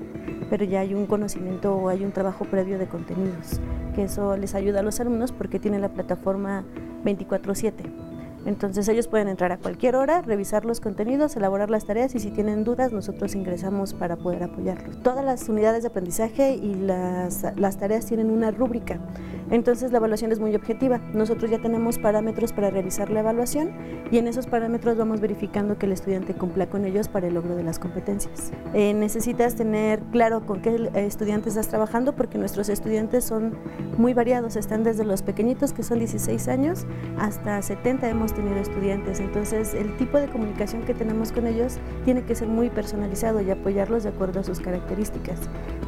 Pero 0.49 0.65
ya 0.65 0.79
hay 0.79 0.95
un 0.95 1.05
conocimiento 1.05 1.75
o 1.75 1.89
hay 1.89 2.03
un 2.03 2.11
trabajo 2.11 2.45
previo 2.45 2.79
de 2.79 2.87
contenidos, 2.87 3.61
que 3.93 4.03
eso 4.03 4.35
les 4.35 4.55
ayuda 4.55 4.79
a 4.79 4.83
los 4.83 4.99
alumnos 4.99 5.31
porque 5.31 5.59
tiene 5.59 5.77
la 5.77 5.89
plataforma 5.89 6.63
24/7 7.03 8.06
entonces 8.47 8.87
ellos 8.87 9.09
pueden 9.09 9.27
entrar 9.27 9.51
a 9.51 9.57
cualquier 9.57 9.97
hora, 9.97 10.21
revisar 10.21 10.63
los 10.63 10.79
contenidos, 10.79 11.35
elaborar 11.35 11.69
las 11.69 11.85
tareas 11.85 12.15
y 12.15 12.19
si 12.19 12.31
tienen 12.31 12.63
dudas 12.63 12.93
nosotros 12.93 13.35
ingresamos 13.35 13.93
para 13.93 14.15
poder 14.15 14.43
apoyarlos. 14.43 15.03
Todas 15.03 15.25
las 15.25 15.49
unidades 15.49 15.83
de 15.83 15.89
aprendizaje 15.89 16.55
y 16.55 16.73
las, 16.73 17.45
las 17.57 17.77
tareas 17.77 18.05
tienen 18.05 18.29
una 18.31 18.51
rúbrica. 18.51 18.99
Entonces 19.49 19.91
la 19.91 19.97
evaluación 19.97 20.31
es 20.31 20.39
muy 20.39 20.55
objetiva. 20.55 20.99
Nosotros 21.13 21.51
ya 21.51 21.59
tenemos 21.59 21.99
parámetros 21.99 22.53
para 22.53 22.69
realizar 22.69 23.09
la 23.09 23.19
evaluación 23.19 23.71
y 24.11 24.17
en 24.17 24.27
esos 24.27 24.47
parámetros 24.47 24.97
vamos 24.97 25.19
verificando 25.19 25.77
que 25.77 25.85
el 25.85 25.91
estudiante 25.91 26.33
cumpla 26.33 26.69
con 26.69 26.85
ellos 26.85 27.09
para 27.09 27.27
el 27.27 27.33
logro 27.33 27.53
de 27.57 27.63
las 27.63 27.79
competencias. 27.79 28.53
Eh, 28.73 28.93
necesitas 28.93 29.55
tener 29.55 29.99
claro 30.11 30.45
con 30.45 30.61
qué 30.61 30.89
estudiantes 30.95 31.53
estás 31.53 31.67
trabajando 31.67 32.15
porque 32.15 32.37
nuestros 32.37 32.69
estudiantes 32.69 33.25
son 33.25 33.57
muy 33.97 34.13
variados. 34.13 34.55
Están 34.55 34.85
desde 34.85 35.03
los 35.03 35.21
pequeñitos 35.21 35.73
que 35.73 35.83
son 35.83 35.99
16 35.99 36.47
años 36.47 36.85
hasta 37.19 37.61
70 37.61 38.07
hemos 38.07 38.36
tenido 38.37 38.57
estudiantes, 38.57 39.19
entonces 39.19 39.73
el 39.73 39.97
tipo 39.97 40.17
de 40.17 40.27
comunicación 40.27 40.83
que 40.83 40.93
tenemos 40.93 41.31
con 41.31 41.47
ellos 41.47 41.77
tiene 42.05 42.23
que 42.23 42.35
ser 42.35 42.47
muy 42.47 42.69
personalizado 42.69 43.41
y 43.41 43.49
apoyarlos 43.49 44.03
de 44.03 44.09
acuerdo 44.09 44.39
a 44.39 44.43
sus 44.43 44.59
características. 44.59 45.39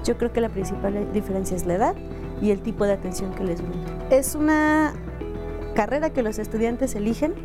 Yo 0.04 0.18
creo 0.18 0.34
que 0.34 0.42
la 0.42 0.50
principal 0.50 1.14
diferencia 1.14 1.56
es 1.56 1.66
la 1.66 1.76
edad 1.76 1.96
y 2.42 2.52
el 2.52 2.62
tipo 2.62 2.86
de 2.86 2.94
atención 2.94 3.34
que 3.36 3.44
les 3.44 3.62
brinda. 3.62 4.08
Es 4.10 4.36
una 4.36 4.94
carrera 5.76 6.10
que 6.10 6.24
los 6.24 6.40
estudiantes 6.40 6.96
eligen 6.96 7.36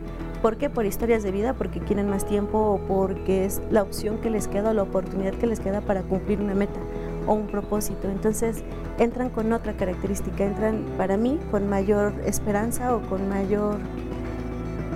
¿Por 0.45 0.59
qué? 0.59 0.69
Por 0.69 0.85
historias 0.85 1.23
de 1.23 1.31
vida, 1.31 1.55
porque 1.55 1.81
quieren 1.81 2.11
más 2.11 2.27
tiempo 2.27 2.59
o 2.59 2.79
porque 2.87 3.47
es 3.47 3.63
la 3.71 3.81
opción 3.81 4.19
que 4.19 4.29
les 4.29 4.47
queda 4.47 4.73
o 4.73 4.75
la 4.75 4.83
oportunidad 4.83 5.33
que 5.33 5.47
les 5.47 5.59
queda 5.59 5.81
para 5.81 6.03
cumplir 6.03 6.39
una 6.39 6.55
meta 6.55 6.79
o 7.27 7.33
un 7.33 7.47
propósito. 7.47 8.11
Entonces 8.11 8.63
entran 8.99 9.31
con 9.31 9.55
otra 9.55 9.73
característica, 9.73 10.45
entran 10.45 10.85
para 10.99 11.17
mí 11.17 11.41
con 11.51 11.67
mayor 11.71 12.13
esperanza 12.27 12.95
o 12.95 13.01
con 13.09 13.27
mayor 13.27 13.79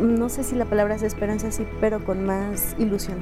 no 0.01 0.29
sé 0.29 0.45
si 0.45 0.55
la 0.55 0.65
palabra 0.65 0.95
es 0.95 1.03
esperanza, 1.03 1.51
sí, 1.51 1.67
pero 1.81 2.05
con 2.05 2.25
más 2.25 2.75
ilusión. 2.79 3.19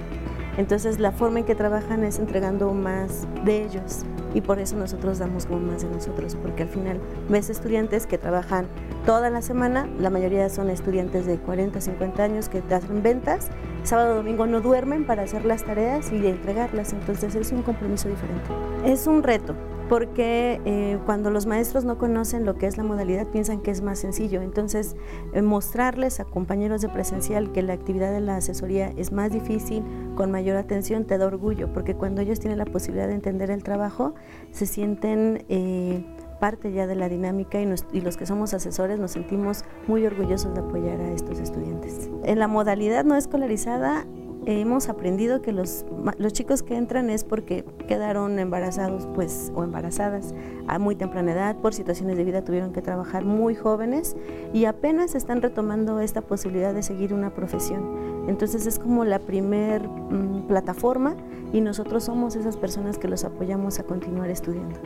Entonces 0.57 0.99
la 0.99 1.13
forma 1.13 1.41
en 1.41 1.45
que 1.45 1.55
trabajan 1.55 2.03
es 2.05 2.19
entregando 2.19 2.73
más 2.73 3.27
de 3.45 3.65
ellos 3.65 4.05
y 4.33 4.41
por 4.41 4.59
eso 4.59 4.77
nosotros 4.77 5.19
damos 5.19 5.47
como 5.47 5.61
más 5.61 5.83
de 5.83 5.89
nosotros, 5.89 6.37
porque 6.41 6.63
al 6.63 6.69
final 6.69 7.01
ves 7.29 7.51
estudiantes 7.51 8.07
que 8.07 8.19
trabajan 8.19 8.67
toda 9.05 9.31
la 9.31 9.43
semana, 9.43 9.87
la 9.99 10.11
mayoría 10.11 10.49
son 10.49 10.71
estudiantes 10.71 11.27
de 11.27 11.39
40, 11.39 11.81
50 11.81 12.23
años 12.23 12.49
que 12.49 12.63
hacen 12.71 13.03
ventas, 13.03 13.49
sábado, 13.83 14.17
domingo 14.17 14.47
no 14.47 14.61
duermen 14.61 15.07
para 15.07 15.23
hacer 15.23 15.45
las 15.45 15.65
tareas 15.65 16.11
y 16.11 16.27
entregarlas, 16.27 16.93
entonces 16.93 17.35
es 17.35 17.53
un 17.53 17.63
compromiso 17.63 18.09
diferente. 18.09 18.51
Es 18.85 19.07
un 19.07 19.23
reto, 19.23 19.55
porque 19.89 20.61
eh, 20.65 20.99
cuando 21.07 21.31
los 21.31 21.47
maestros 21.47 21.85
no 21.85 21.99
conocen 21.99 22.45
lo 22.45 22.57
que 22.57 22.67
es 22.67 22.77
la 22.77 22.85
modalidad 22.85 23.27
piensan 23.29 23.61
que 23.61 23.71
es 23.71 23.83
más 23.83 23.99
sencillo. 23.99 24.43
Entonces, 24.43 24.97
eh, 25.33 25.43
mostrarles 25.43 26.21
a 26.21 26.25
compañeros 26.25 26.81
de 26.81 26.89
presencial 26.89 27.53
que 27.53 27.63
la 27.63 27.75
actividad 27.75 28.13
de 28.13 28.21
la 28.21 28.37
asesoría 28.37 28.93
es 28.97 29.13
más 29.13 29.33
difícil, 29.33 29.85
con 30.17 30.31
mayor 30.31 30.57
atención, 30.57 31.05
te 31.05 31.19
da 31.19 31.27
orgullo, 31.27 31.73
porque 31.73 31.95
cuando 31.95 32.23
ellos 32.23 32.41
tienen 32.41 32.59
la 32.59 32.65
posibilidad 32.65 33.07
de 33.07 33.15
entender 33.15 33.51
el 33.51 33.63
trabajo, 33.63 34.15
se 34.51 34.67
sienten... 34.67 35.45
Eh, 35.49 36.05
parte 36.37 36.71
ya 36.71 36.87
de 36.87 36.95
la 36.95 37.09
dinámica 37.09 37.63
y, 37.63 37.75
y, 37.95 38.01
los 38.03 38.19
que 38.19 38.27
somos 38.27 38.53
asesores 38.53 38.99
nos 38.99 39.13
sentimos 39.13 39.65
muy 39.87 40.05
orgullosos 40.05 40.53
de 40.53 40.61
apoyar 40.61 41.01
a 41.01 41.13
estos 41.13 41.39
estudiantes. 41.41 42.11
En 42.25 42.39
la 42.39 42.47
modalidad 42.47 43.07
no 43.07 43.17
escolarizada 43.17 44.05
hemos 44.47 44.89
aprendido 44.89 45.43
que 45.43 45.53
los, 45.53 45.85
los 46.19 46.33
chicos 46.33 46.63
que 46.63 46.77
entran 46.77 47.11
es 47.11 47.25
porque 47.25 47.65
quedaron 47.89 48.39
embarazados 48.39 49.07
pues, 49.15 49.53
o 49.55 49.65
embarazadas 49.65 50.35
a 50.69 50.79
muy 50.79 50.95
temprana 50.95 51.33
edad, 51.33 51.57
por 51.57 51.75
situaciones 51.75 52.17
de 52.17 52.25
vida 52.25 52.43
tuvieron 52.43 52.73
que 52.73 52.81
trabajar 52.81 53.25
muy 53.25 53.55
jóvenes 53.55 54.17
y 54.55 54.65
apenas 54.65 55.15
están 55.15 55.43
retomando 55.43 56.01
esta 56.01 56.23
posibilidad 56.23 56.73
de 56.73 56.83
seguir 56.83 57.13
una 57.13 57.35
profesión. 57.35 58.25
Entonces 58.29 58.67
es 58.67 58.79
como 58.79 59.05
la 59.05 59.19
primer 59.19 59.87
mm, 59.89 60.47
plataforma 60.47 61.17
y 61.53 61.61
nosotros 61.61 62.05
somos 62.05 62.37
esas 62.37 62.57
personas 62.57 62.99
que 62.99 63.09
los 63.09 63.25
apoyamos 63.25 63.79
a 63.81 63.83
continuar 63.83 64.31
estudiando. 64.31 64.79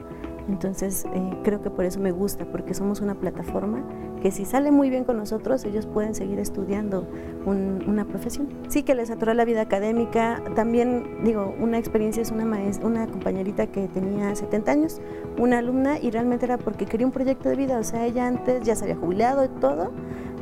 Entonces 0.51 1.07
eh, 1.15 1.39
creo 1.45 1.63
que 1.63 1.71
por 1.71 1.85
eso 1.85 2.01
me 2.01 2.11
gusta, 2.11 2.45
porque 2.45 2.75
somos 2.75 3.01
una 3.01 3.15
plataforma 3.15 3.85
que 4.21 4.31
si 4.31 4.45
sale 4.45 4.71
muy 4.71 4.91
bien 4.91 5.05
con 5.05 5.17
nosotros, 5.17 5.65
ellos 5.65 5.87
pueden 5.87 6.15
seguir 6.15 6.39
estudiando 6.39 7.07
una 7.47 8.05
profesión. 8.05 8.49
Sí 8.69 8.83
que 8.83 8.95
les 8.95 9.11
atoró 9.11 9.33
la 9.33 9.45
vida 9.45 9.63
académica, 9.63 10.43
también 10.55 11.25
digo, 11.25 11.55
una 11.59 11.79
experiencia 11.79 12.21
es 12.21 12.31
una, 12.31 12.45
una 12.83 13.07
compañerita 13.07 13.69
que 13.69 13.89
tenía 13.89 14.35
70 14.35 14.71
años, 14.71 15.01
una 15.39 15.59
alumna, 15.59 15.99
y 15.99 16.11
realmente 16.11 16.45
era 16.45 16.59
porque 16.59 16.85
quería 16.85 17.07
un 17.07 17.13
proyecto 17.13 17.49
de 17.49 17.57
vida, 17.57 17.79
o 17.79 17.85
sea, 17.85 18.05
ella 18.05 18.27
antes 18.27 18.63
ya 18.63 18.75
se 18.75 18.85
había 18.85 18.97
jubilado 18.97 19.45
y 19.45 19.49
todo, 19.49 19.91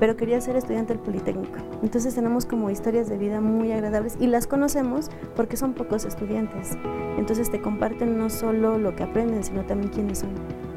pero 0.00 0.16
quería 0.16 0.40
ser 0.40 0.56
estudiante 0.56 0.94
del 0.94 1.02
Politécnico. 1.02 1.58
Entonces 1.82 2.14
tenemos 2.14 2.46
como 2.46 2.70
historias 2.70 3.08
de 3.08 3.18
vida 3.18 3.40
muy 3.40 3.72
agradables 3.72 4.16
y 4.20 4.26
las 4.26 4.46
conocemos 4.46 5.10
porque 5.36 5.56
son 5.56 5.74
pocos 5.74 6.04
estudiantes. 6.04 6.76
Entonces 7.18 7.50
te 7.50 7.60
comparten 7.60 8.18
no 8.18 8.30
solo 8.30 8.78
lo 8.78 8.94
que 8.94 9.02
aprenden, 9.02 9.44
sino 9.44 9.64
también 9.64 9.90
quiénes 9.92 10.18
son. 10.18 10.30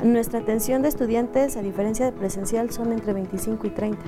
Nuestra 0.03 0.39
atención 0.39 0.81
de 0.81 0.87
estudiantes, 0.87 1.57
a 1.57 1.61
diferencia 1.61 2.05
de 2.05 2.11
presencial, 2.11 2.71
son 2.71 2.91
entre 2.91 3.13
25 3.13 3.67
y 3.67 3.69
30, 3.69 3.99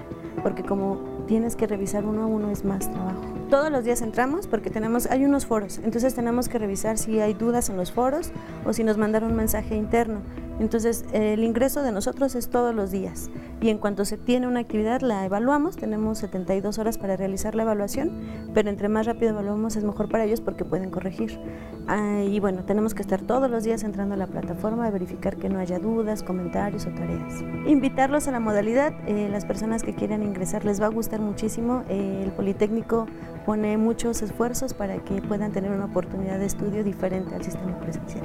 porque 0.41 0.63
como 0.63 0.98
tienes 1.27 1.55
que 1.55 1.67
revisar 1.67 2.05
uno 2.05 2.24
a 2.24 2.25
uno 2.25 2.50
es 2.50 2.65
más 2.65 2.91
trabajo. 2.91 3.22
Todos 3.50 3.72
los 3.72 3.84
días 3.84 4.01
entramos 4.01 4.48
porque 4.48 4.72
tenemos, 4.72 5.05
hay 5.05 5.25
unos 5.25 5.46
foros, 5.46 5.79
entonces 5.84 6.15
tenemos 6.15 6.50
que 6.50 6.58
revisar 6.58 6.98
si 6.98 7.20
hay 7.20 7.36
dudas 7.36 7.70
en 7.70 7.77
los 7.77 7.91
foros 7.91 8.32
o 8.65 8.74
si 8.74 8.84
nos 8.84 8.98
mandaron 8.98 9.32
un 9.32 9.38
mensaje 9.38 9.75
interno. 9.75 10.22
Entonces, 10.60 11.05
el 11.13 11.43
ingreso 11.43 11.81
de 11.81 11.91
nosotros 11.91 12.36
es 12.36 12.50
todos 12.50 12.74
los 12.75 12.91
días 12.91 13.29
y 13.62 13.69
en 13.69 13.77
cuanto 13.77 14.05
se 14.05 14.17
tiene 14.17 14.48
una 14.48 14.60
actividad 14.60 15.01
la 15.01 15.25
evaluamos, 15.25 15.77
tenemos 15.77 16.19
72 16.19 16.77
horas 16.79 16.98
para 16.98 17.15
realizar 17.15 17.55
la 17.55 17.63
evaluación, 17.63 18.12
pero 18.53 18.69
entre 18.69 18.89
más 18.89 19.05
rápido 19.05 19.31
evaluamos 19.31 19.75
es 19.75 19.83
mejor 19.83 20.10
para 20.10 20.25
ellos 20.25 20.41
porque 20.41 20.65
pueden 20.65 20.89
corregir. 20.91 21.39
Ah, 21.88 22.22
y 22.22 22.39
bueno, 22.39 22.63
tenemos 22.65 22.93
que 22.93 23.01
estar 23.01 23.22
todos 23.22 23.50
los 23.50 23.63
días 23.63 23.83
entrando 23.83 24.15
a 24.15 24.17
la 24.17 24.27
plataforma 24.27 24.86
a 24.86 24.91
verificar 24.91 25.38
que 25.38 25.50
no 25.50 25.60
haya 25.60 25.79
dudas, 25.79 26.24
comentarios 26.24 26.86
o 26.86 26.89
tareas. 26.89 27.41
Invitarlos 27.65 28.27
a 28.27 28.31
la 28.31 28.39
modalidad, 28.39 28.93
eh, 29.07 29.29
las 29.29 29.45
personas 29.45 29.81
que 29.81 29.95
quieran 29.95 30.24
ingresar 30.24 30.65
les 30.65 30.81
va 30.81 30.88
a 30.88 30.89
gustar 30.89 31.19
muchísimo, 31.19 31.83
eh, 31.89 32.22
el 32.24 32.31
Politécnico 32.31 33.07
pone 33.45 33.77
muchos 33.77 34.22
esfuerzos 34.22 34.74
para 34.74 34.98
que 34.98 35.22
puedan 35.22 35.51
tener 35.51 35.72
una 35.72 35.86
oportunidad 35.86 36.39
de 36.39 36.45
estudio 36.45 36.83
diferente 36.83 37.36
al 37.36 37.43
sistema 37.43 37.77
presencial 37.79 38.24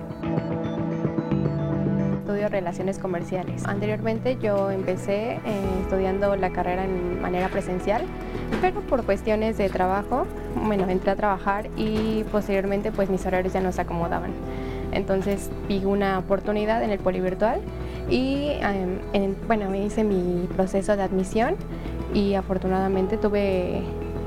estudio 2.28 2.50
Relaciones 2.50 2.98
Comerciales. 2.98 3.64
Anteriormente 3.64 4.36
yo 4.42 4.70
empecé 4.70 5.36
eh, 5.36 5.40
estudiando 5.80 6.36
la 6.36 6.50
carrera 6.50 6.84
en 6.84 7.22
manera 7.22 7.48
presencial, 7.48 8.02
pero 8.60 8.82
por 8.82 9.02
cuestiones 9.04 9.56
de 9.56 9.70
trabajo, 9.70 10.26
bueno, 10.54 10.86
entré 10.90 11.12
a 11.12 11.16
trabajar 11.16 11.70
y 11.74 12.24
posteriormente 12.24 12.92
pues 12.92 13.08
mis 13.08 13.24
horarios 13.24 13.54
ya 13.54 13.62
no 13.62 13.72
se 13.72 13.80
acomodaban. 13.80 14.32
Entonces 14.92 15.50
vi 15.68 15.82
una 15.86 16.18
oportunidad 16.18 16.82
en 16.82 16.90
el 16.90 16.98
polivirtual 16.98 17.62
y 18.10 18.50
em, 19.14 19.34
bueno, 19.46 19.70
me 19.70 19.82
hice 19.86 20.04
mi 20.04 20.46
proceso 20.48 20.98
de 20.98 21.04
admisión 21.04 21.56
y 22.12 22.34
afortunadamente 22.34 23.16
tuve 23.16 23.84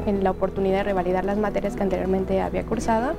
en 0.07 0.23
la 0.23 0.31
oportunidad 0.31 0.77
de 0.77 0.83
revalidar 0.85 1.23
las 1.23 1.37
materias 1.37 1.75
que 1.75 1.83
anteriormente 1.83 2.41
había 2.41 2.63
cursado 2.63 3.13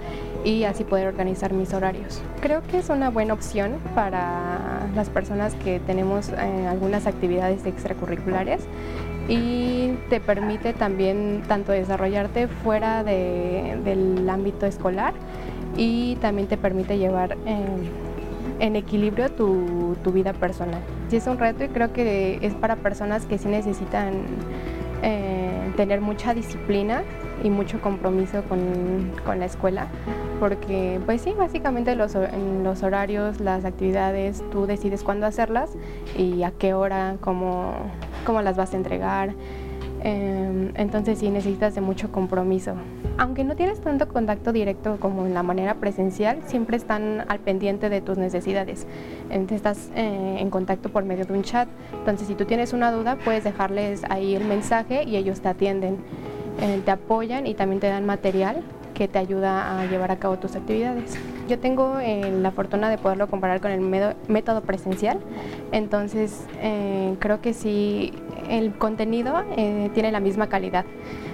y 0.44 0.64
así 0.64 0.84
poder 0.84 1.06
organizar 1.06 1.52
mis 1.52 1.72
horarios. 1.72 2.22
Creo 2.40 2.62
que 2.62 2.78
es 2.78 2.88
una 2.88 3.10
buena 3.10 3.34
opción 3.34 3.72
para 3.94 4.86
las 4.94 5.08
personas 5.08 5.54
que 5.54 5.80
tenemos 5.80 6.30
eh, 6.30 6.66
algunas 6.68 7.06
actividades 7.06 7.64
extracurriculares 7.66 8.62
y 9.28 9.92
te 10.10 10.20
permite 10.20 10.72
también 10.72 11.42
tanto 11.46 11.72
desarrollarte 11.72 12.48
fuera 12.48 13.04
del 13.04 14.28
ámbito 14.28 14.66
escolar 14.66 15.14
y 15.76 16.16
también 16.16 16.48
te 16.48 16.56
permite 16.56 16.98
llevar 16.98 17.36
eh, 17.46 17.64
en 18.58 18.76
equilibrio 18.76 19.30
tu, 19.30 19.96
tu, 20.02 20.12
vida 20.12 20.32
personal. 20.32 20.80
Sí 21.08 21.16
es 21.16 21.26
un 21.26 21.38
reto 21.38 21.64
y 21.64 21.68
creo 21.68 21.92
que 21.92 22.38
es 22.42 22.54
para 22.54 22.76
personas 22.76 23.24
que 23.26 23.38
sí 23.38 23.48
necesitan 23.48 24.12
eh, 25.02 25.72
tener 25.76 26.00
mucha 26.00 26.34
disciplina 26.34 27.02
y 27.42 27.50
mucho 27.50 27.80
compromiso 27.80 28.42
con, 28.44 29.10
con, 29.24 29.40
la 29.40 29.46
escuela, 29.46 29.88
porque 30.38 31.00
pues 31.04 31.22
sí, 31.22 31.34
básicamente 31.36 31.96
los, 31.96 32.16
los 32.62 32.82
horarios, 32.82 33.40
las 33.40 33.64
actividades, 33.64 34.44
tú 34.52 34.66
decides 34.66 35.02
cuándo 35.02 35.26
hacerlas 35.26 35.70
y 36.16 36.44
a 36.44 36.52
qué 36.52 36.72
hora, 36.74 37.16
cómo, 37.20 37.74
cómo 38.24 38.42
las 38.42 38.56
vas 38.56 38.74
a 38.74 38.76
entregar. 38.76 39.34
Em, 40.04 40.72
entonces 40.74 41.20
sí 41.20 41.30
necesitas 41.30 41.76
de 41.76 41.80
mucho 41.80 42.10
compromiso. 42.10 42.74
Aunque 43.18 43.44
no 43.44 43.54
tienes 43.54 43.80
tanto 43.80 44.08
contacto 44.08 44.52
directo 44.52 44.96
como 44.98 45.26
en 45.26 45.34
la 45.34 45.44
manera 45.44 45.74
presencial, 45.76 46.40
siempre 46.46 46.76
están 46.76 47.24
al 47.28 47.38
pendiente 47.38 47.88
de 47.88 48.00
tus 48.00 48.18
necesidades. 48.18 48.86
Entonces 49.30 49.56
estás 49.56 49.90
eh, 49.94 50.38
en 50.38 50.50
contacto 50.50 50.88
por 50.88 51.04
medio 51.04 51.24
de 51.24 51.32
un 51.32 51.42
chat. 51.42 51.68
Entonces 51.92 52.26
si 52.26 52.34
tú 52.34 52.46
tienes 52.46 52.72
una 52.72 52.90
duda, 52.90 53.16
puedes 53.24 53.44
dejarles 53.44 54.02
ahí 54.10 54.34
el 54.34 54.44
mensaje 54.44 55.04
y 55.04 55.16
ellos 55.16 55.40
te 55.40 55.48
atienden, 55.48 55.98
eh, 56.60 56.80
te 56.84 56.90
apoyan 56.90 57.46
y 57.46 57.54
también 57.54 57.78
te 57.78 57.86
dan 57.86 58.04
material 58.04 58.62
que 58.94 59.06
te 59.08 59.18
ayuda 59.18 59.80
a 59.80 59.86
llevar 59.86 60.10
a 60.10 60.16
cabo 60.16 60.38
tus 60.38 60.56
actividades. 60.56 61.16
Yo 61.48 61.60
tengo 61.60 61.98
eh, 62.00 62.30
la 62.40 62.50
fortuna 62.50 62.90
de 62.90 62.98
poderlo 62.98 63.28
comparar 63.28 63.60
con 63.60 63.70
el 63.70 63.80
método 64.28 64.62
presencial, 64.62 65.18
entonces 65.70 66.44
creo 67.18 67.40
que 67.40 67.54
sí 67.54 68.12
el 68.48 68.72
contenido 68.74 69.42
eh, 69.56 69.90
tiene 69.94 70.12
la 70.12 70.20
misma 70.20 70.48
calidad. 70.48 70.84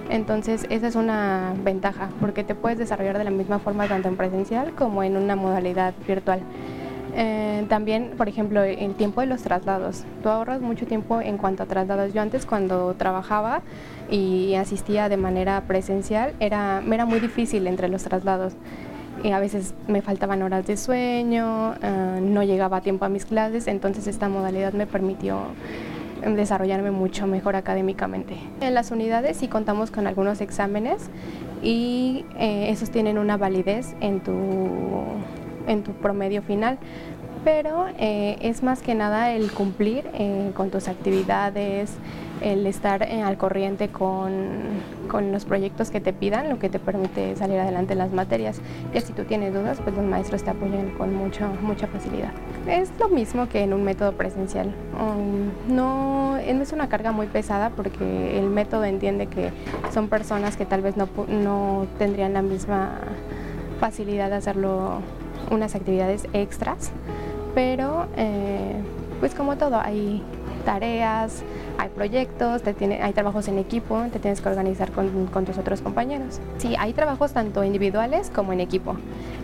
Entonces 0.09 0.65
esa 0.69 0.87
es 0.87 0.95
una 0.95 1.53
ventaja 1.63 2.09
porque 2.19 2.43
te 2.43 2.55
puedes 2.55 2.79
desarrollar 2.79 3.17
de 3.17 3.23
la 3.23 3.31
misma 3.31 3.59
forma 3.59 3.87
tanto 3.87 4.07
en 4.07 4.17
presencial 4.17 4.73
como 4.73 5.03
en 5.03 5.17
una 5.17 5.35
modalidad 5.35 5.93
virtual. 6.07 6.41
Eh, 7.15 7.65
también, 7.69 8.11
por 8.17 8.29
ejemplo, 8.29 8.63
el 8.63 8.93
tiempo 8.95 9.21
de 9.21 9.27
los 9.27 9.41
traslados. 9.41 10.03
Tú 10.23 10.29
ahorras 10.29 10.61
mucho 10.61 10.85
tiempo 10.85 11.21
en 11.21 11.37
cuanto 11.37 11.63
a 11.63 11.65
traslados. 11.65 12.13
Yo 12.13 12.21
antes 12.21 12.45
cuando 12.45 12.93
trabajaba 12.95 13.61
y 14.09 14.55
asistía 14.55 15.09
de 15.09 15.17
manera 15.17 15.61
presencial 15.67 16.33
era, 16.39 16.81
era 16.89 17.05
muy 17.05 17.19
difícil 17.19 17.67
entre 17.67 17.89
los 17.89 18.03
traslados. 18.03 18.53
Y 19.23 19.31
a 19.31 19.39
veces 19.39 19.73
me 19.87 20.01
faltaban 20.01 20.41
horas 20.43 20.65
de 20.65 20.77
sueño, 20.77 21.73
eh, 21.81 22.19
no 22.21 22.43
llegaba 22.43 22.77
a 22.77 22.81
tiempo 22.81 23.03
a 23.03 23.09
mis 23.09 23.25
clases, 23.25 23.67
entonces 23.67 24.07
esta 24.07 24.29
modalidad 24.29 24.71
me 24.71 24.87
permitió 24.87 25.41
desarrollarme 26.21 26.91
mucho 26.91 27.27
mejor 27.27 27.55
académicamente. 27.55 28.37
En 28.61 28.73
las 28.73 28.91
unidades 28.91 29.37
sí 29.37 29.47
contamos 29.47 29.91
con 29.91 30.07
algunos 30.07 30.41
exámenes 30.41 31.09
y 31.61 32.25
eh, 32.37 32.69
esos 32.69 32.89
tienen 32.89 33.17
una 33.17 33.37
validez 33.37 33.95
en 34.01 34.19
tu, 34.19 34.33
en 35.67 35.83
tu 35.83 35.91
promedio 35.93 36.41
final, 36.41 36.77
pero 37.43 37.87
eh, 37.97 38.37
es 38.41 38.63
más 38.63 38.81
que 38.81 38.95
nada 38.95 39.31
el 39.31 39.51
cumplir 39.51 40.09
eh, 40.13 40.51
con 40.55 40.69
tus 40.69 40.87
actividades, 40.87 41.91
el 42.41 42.65
estar 42.67 43.03
eh, 43.03 43.21
al 43.21 43.37
corriente 43.37 43.89
con, 43.89 44.31
con, 45.09 45.31
los 45.31 45.45
proyectos 45.45 45.91
que 45.91 45.99
te 45.99 46.13
pidan, 46.13 46.49
lo 46.49 46.59
que 46.59 46.69
te 46.69 46.79
permite 46.79 47.35
salir 47.35 47.59
adelante 47.59 47.93
en 47.93 47.99
las 47.99 48.11
materias. 48.11 48.61
Y 48.93 49.01
si 49.01 49.13
tú 49.13 49.23
tienes 49.25 49.53
dudas, 49.53 49.79
pues 49.83 49.95
los 49.95 50.05
maestros 50.05 50.43
te 50.43 50.49
apoyan 50.49 50.91
con 50.91 51.13
mucho, 51.13 51.47
mucha 51.61 51.87
facilidad. 51.87 52.31
Es 52.67 52.91
lo 52.99 53.09
mismo 53.09 53.49
que 53.49 53.63
en 53.63 53.73
un 53.73 53.83
método 53.83 54.13
presencial. 54.13 54.73
Um, 54.99 55.73
no, 55.73 56.37
no 56.37 56.61
es 56.61 56.73
una 56.73 56.89
carga 56.89 57.11
muy 57.11 57.27
pesada 57.27 57.71
porque 57.71 58.39
el 58.39 58.49
método 58.49 58.85
entiende 58.85 59.27
que 59.27 59.51
son 59.93 60.07
personas 60.07 60.55
que 60.55 60.65
tal 60.65 60.81
vez 60.81 60.95
no, 60.97 61.07
no 61.27 61.87
tendrían 61.97 62.33
la 62.33 62.41
misma 62.41 62.99
facilidad 63.79 64.29
de 64.29 64.35
hacerlo 64.35 65.01
unas 65.51 65.75
actividades 65.75 66.27
extras, 66.33 66.91
pero 67.59 68.07
eh, 68.15 68.73
pues 69.19 69.35
como 69.35 69.57
todo, 69.57 69.81
hay 69.83 70.23
tareas, 70.69 71.41
hay 71.79 71.89
proyectos, 71.89 72.61
te 72.61 72.75
tiene, 72.75 73.01
hay 73.01 73.11
trabajos 73.11 73.47
en 73.47 73.57
equipo, 73.57 74.03
te 74.13 74.19
tienes 74.19 74.39
que 74.39 74.49
organizar 74.49 74.91
con, 74.91 75.25
con, 75.25 75.43
tus 75.43 75.57
otros 75.57 75.81
compañeros. 75.81 76.39
Sí, 76.59 76.75
hay 76.77 76.93
trabajos 76.93 77.33
tanto 77.33 77.63
individuales 77.63 78.29
como 78.29 78.53
en 78.53 78.59
equipo. 78.59 78.95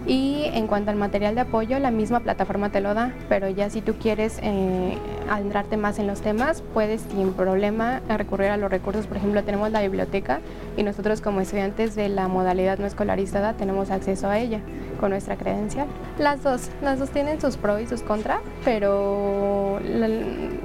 Y 0.06 0.44
en 0.54 0.68
cuanto 0.68 0.92
al 0.92 0.98
material 0.98 1.34
de 1.34 1.42
apoyo, 1.42 1.80
la 1.80 1.90
misma 1.90 2.20
plataforma 2.20 2.70
te 2.70 2.80
lo 2.80 2.94
da, 2.94 3.12
pero 3.28 3.50
ya 3.50 3.72
si 3.72 3.82
tú 3.82 3.96
quieres 3.96 4.38
eh, 4.44 5.00
adentrarte 5.28 5.78
más 5.78 5.98
en 5.98 6.06
los 6.06 6.22
temas, 6.22 6.62
puedes 6.76 7.02
sin 7.02 7.34
problema 7.34 8.02
recurrir 8.08 8.50
a 8.50 8.58
los 8.58 8.70
recursos. 8.70 9.08
Por 9.08 9.18
ejemplo, 9.18 9.44
tenemos 9.44 9.72
la 9.72 9.82
biblioteca 9.82 10.42
y 10.78 10.84
nosotros 10.84 11.22
como 11.22 11.42
estudiantes 11.42 11.96
de 11.96 12.10
la 12.10 12.28
modalidad 12.28 12.78
no 12.78 12.86
escolarizada 12.86 13.54
tenemos 13.54 13.90
acceso 13.90 14.28
a 14.28 14.38
ella 14.38 14.60
con 15.00 15.10
nuestra 15.10 15.38
credencial. 15.38 15.88
Las 16.20 16.44
dos, 16.44 16.70
las 16.84 17.00
dos 17.00 17.10
tienen 17.10 17.42
sus 17.42 17.58
pros 17.58 17.82
y 17.82 17.88
sus 17.88 18.04
contras, 18.04 18.42
pero 18.64 19.80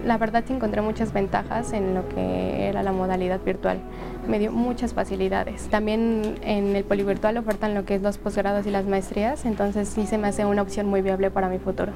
la 0.04 0.18
verdad 0.18 0.44
encontré 0.48 0.80
muchas 0.82 1.12
ventajas 1.12 1.72
en 1.72 1.94
lo 1.94 2.08
que 2.08 2.68
era 2.68 2.82
la 2.82 2.92
modalidad 2.92 3.40
virtual. 3.40 3.80
Me 4.26 4.38
dio 4.38 4.52
muchas 4.52 4.94
facilidades. 4.94 5.68
También 5.68 6.36
en 6.42 6.76
el 6.76 6.84
polivirtual 6.84 7.36
ofertan 7.36 7.74
lo 7.74 7.84
que 7.84 7.94
es 7.94 8.02
los 8.02 8.18
posgrados 8.18 8.66
y 8.66 8.70
las 8.70 8.86
maestrías, 8.86 9.44
entonces 9.44 9.88
sí 9.88 10.06
se 10.06 10.18
me 10.18 10.28
hace 10.28 10.44
una 10.44 10.62
opción 10.62 10.86
muy 10.86 11.02
viable 11.02 11.30
para 11.30 11.48
mi 11.48 11.58
futuro. 11.58 11.92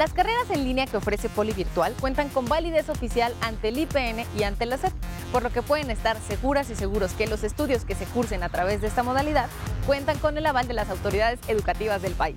Las 0.00 0.14
carreras 0.14 0.48
en 0.48 0.64
línea 0.64 0.86
que 0.86 0.96
ofrece 0.96 1.28
Poli 1.28 1.52
Virtual 1.52 1.92
cuentan 2.00 2.30
con 2.30 2.46
validez 2.46 2.88
oficial 2.88 3.34
ante 3.42 3.68
el 3.68 3.76
IPN 3.80 4.24
y 4.38 4.44
ante 4.44 4.64
la 4.64 4.78
SEP, 4.78 4.94
por 5.32 5.42
lo 5.42 5.50
que 5.50 5.62
pueden 5.62 5.90
estar 5.90 6.18
seguras 6.20 6.70
y 6.70 6.74
seguros 6.74 7.12
que 7.12 7.26
los 7.26 7.44
estudios 7.44 7.84
que 7.84 7.94
se 7.94 8.06
cursen 8.06 8.42
a 8.42 8.48
través 8.48 8.80
de 8.80 8.88
esta 8.88 9.02
modalidad 9.02 9.48
cuentan 9.86 10.18
con 10.18 10.36
el 10.36 10.46
aval 10.46 10.68
de 10.68 10.74
las 10.74 10.90
autoridades 10.90 11.38
educativas 11.48 12.02
del 12.02 12.12
país. 12.12 12.36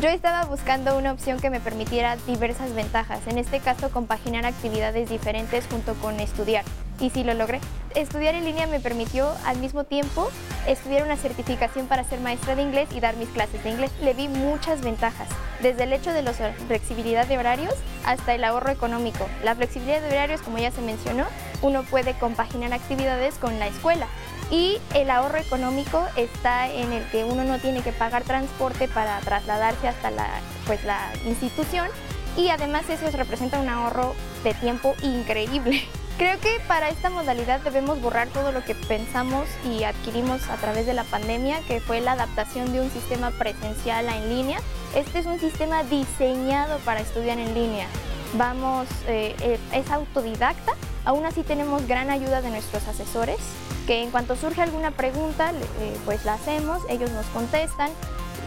Yo 0.00 0.08
estaba 0.08 0.44
buscando 0.46 0.96
una 0.96 1.12
opción 1.12 1.40
que 1.40 1.50
me 1.50 1.60
permitiera 1.60 2.16
diversas 2.26 2.74
ventajas, 2.74 3.26
en 3.26 3.36
este 3.36 3.60
caso 3.60 3.90
compaginar 3.90 4.46
actividades 4.46 5.10
diferentes 5.10 5.66
junto 5.70 5.94
con 5.94 6.18
estudiar 6.20 6.64
y 7.00 7.10
sí 7.10 7.22
lo 7.22 7.34
logré. 7.34 7.60
Estudiar 7.96 8.36
en 8.36 8.44
línea 8.44 8.68
me 8.68 8.78
permitió 8.78 9.32
al 9.44 9.58
mismo 9.58 9.82
tiempo 9.82 10.30
estudiar 10.68 11.02
una 11.02 11.16
certificación 11.16 11.88
para 11.88 12.04
ser 12.04 12.20
maestra 12.20 12.54
de 12.54 12.62
inglés 12.62 12.88
y 12.94 13.00
dar 13.00 13.16
mis 13.16 13.28
clases 13.30 13.64
de 13.64 13.70
inglés. 13.70 13.90
Le 14.00 14.14
vi 14.14 14.28
muchas 14.28 14.80
ventajas, 14.80 15.28
desde 15.60 15.82
el 15.82 15.92
hecho 15.92 16.12
de 16.12 16.22
la 16.22 16.32
flexibilidad 16.32 17.26
de 17.26 17.38
horarios 17.38 17.74
hasta 18.04 18.34
el 18.34 18.44
ahorro 18.44 18.70
económico. 18.70 19.28
La 19.42 19.56
flexibilidad 19.56 20.00
de 20.00 20.06
horarios, 20.06 20.40
como 20.40 20.58
ya 20.58 20.70
se 20.70 20.82
mencionó, 20.82 21.26
uno 21.62 21.82
puede 21.82 22.14
compaginar 22.14 22.72
actividades 22.72 23.34
con 23.34 23.58
la 23.58 23.66
escuela. 23.66 24.06
Y 24.52 24.78
el 24.94 25.10
ahorro 25.10 25.38
económico 25.38 26.06
está 26.16 26.70
en 26.70 26.92
el 26.92 27.04
que 27.10 27.24
uno 27.24 27.42
no 27.42 27.58
tiene 27.58 27.82
que 27.82 27.92
pagar 27.92 28.22
transporte 28.22 28.86
para 28.86 29.18
trasladarse 29.20 29.88
hasta 29.88 30.12
la, 30.12 30.28
pues, 30.64 30.84
la 30.84 31.12
institución 31.26 31.88
y 32.36 32.50
además 32.50 32.88
eso 32.88 33.10
representa 33.16 33.58
un 33.58 33.68
ahorro 33.68 34.14
de 34.44 34.54
tiempo 34.54 34.94
increíble. 35.02 35.82
Creo 36.20 36.38
que 36.38 36.60
para 36.68 36.90
esta 36.90 37.08
modalidad 37.08 37.62
debemos 37.62 37.98
borrar 38.02 38.28
todo 38.28 38.52
lo 38.52 38.62
que 38.62 38.74
pensamos 38.74 39.48
y 39.64 39.84
adquirimos 39.84 40.50
a 40.50 40.56
través 40.56 40.84
de 40.84 40.92
la 40.92 41.04
pandemia, 41.04 41.62
que 41.66 41.80
fue 41.80 42.02
la 42.02 42.12
adaptación 42.12 42.74
de 42.74 42.82
un 42.82 42.90
sistema 42.90 43.30
presencial 43.30 44.06
a 44.06 44.18
en 44.18 44.28
línea. 44.28 44.58
Este 44.94 45.20
es 45.20 45.24
un 45.24 45.40
sistema 45.40 45.82
diseñado 45.82 46.78
para 46.80 47.00
estudiar 47.00 47.38
en 47.38 47.54
línea. 47.54 47.86
Vamos, 48.34 48.86
eh, 49.08 49.34
eh, 49.40 49.58
es 49.72 49.90
autodidacta, 49.90 50.74
aún 51.06 51.24
así 51.24 51.42
tenemos 51.42 51.88
gran 51.88 52.10
ayuda 52.10 52.42
de 52.42 52.50
nuestros 52.50 52.86
asesores, 52.86 53.38
que 53.86 54.02
en 54.02 54.10
cuanto 54.10 54.36
surge 54.36 54.60
alguna 54.60 54.90
pregunta, 54.90 55.52
eh, 55.52 55.96
pues 56.04 56.26
la 56.26 56.34
hacemos, 56.34 56.82
ellos 56.90 57.10
nos 57.12 57.24
contestan 57.28 57.88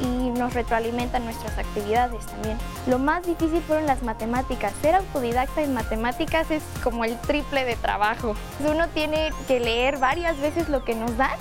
y 0.01 0.29
nos 0.31 0.53
retroalimentan 0.53 1.25
nuestras 1.25 1.57
actividades 1.57 2.25
también. 2.25 2.57
Lo 2.87 2.99
más 2.99 3.25
difícil 3.25 3.61
fueron 3.61 3.85
las 3.85 4.03
matemáticas. 4.03 4.73
Ser 4.81 4.95
autodidacta 4.95 5.61
en 5.61 5.73
matemáticas 5.73 6.51
es 6.51 6.63
como 6.83 7.05
el 7.05 7.17
triple 7.19 7.65
de 7.65 7.75
trabajo. 7.75 8.35
Uno 8.59 8.87
tiene 8.89 9.31
que 9.47 9.59
leer 9.59 9.97
varias 9.97 10.39
veces 10.39 10.69
lo 10.69 10.83
que 10.83 10.95
nos 10.95 11.15
dan 11.17 11.37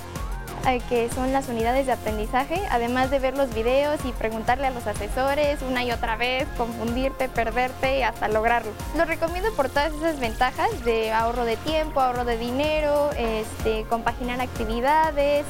eh, 0.65 0.81
que 0.87 1.09
son 1.09 1.33
las 1.33 1.49
unidades 1.49 1.87
de 1.87 1.91
aprendizaje, 1.91 2.61
además 2.69 3.11
de 3.11 3.19
ver 3.19 3.35
los 3.35 3.53
videos 3.53 3.99
y 4.05 4.13
preguntarle 4.13 4.67
a 4.67 4.71
los 4.71 4.87
asesores 4.87 5.61
una 5.61 5.83
y 5.83 5.91
otra 5.91 6.15
vez, 6.15 6.47
confundirte, 6.55 7.27
perderte 7.27 7.99
y 7.99 8.01
hasta 8.03 8.29
lograrlo. 8.29 8.71
Lo 8.97 9.03
recomiendo 9.03 9.51
por 9.55 9.67
todas 9.67 9.91
esas 9.91 10.21
ventajas 10.21 10.85
de 10.85 11.11
ahorro 11.11 11.43
de 11.43 11.57
tiempo, 11.57 11.99
ahorro 11.99 12.23
de 12.23 12.37
dinero, 12.37 13.09
este, 13.17 13.83
compaginar 13.89 14.39
actividades 14.39 15.45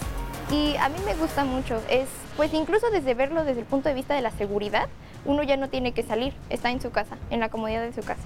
y 0.53 0.77
a 0.77 0.89
mí 0.89 0.97
me 1.05 1.15
gusta 1.15 1.43
mucho. 1.43 1.81
Es 1.89 2.07
pues 2.37 2.53
incluso 2.53 2.89
desde 2.91 3.13
verlo 3.13 3.43
desde 3.43 3.61
el 3.61 3.65
punto 3.65 3.89
de 3.89 3.95
vista 3.95 4.13
de 4.13 4.21
la 4.21 4.31
seguridad, 4.31 4.87
uno 5.25 5.43
ya 5.43 5.57
no 5.57 5.69
tiene 5.69 5.93
que 5.93 6.03
salir, 6.03 6.33
está 6.49 6.69
en 6.69 6.81
su 6.81 6.91
casa, 6.91 7.17
en 7.29 7.39
la 7.39 7.49
comodidad 7.49 7.81
de 7.81 7.93
su 7.93 8.01
casa. 8.01 8.21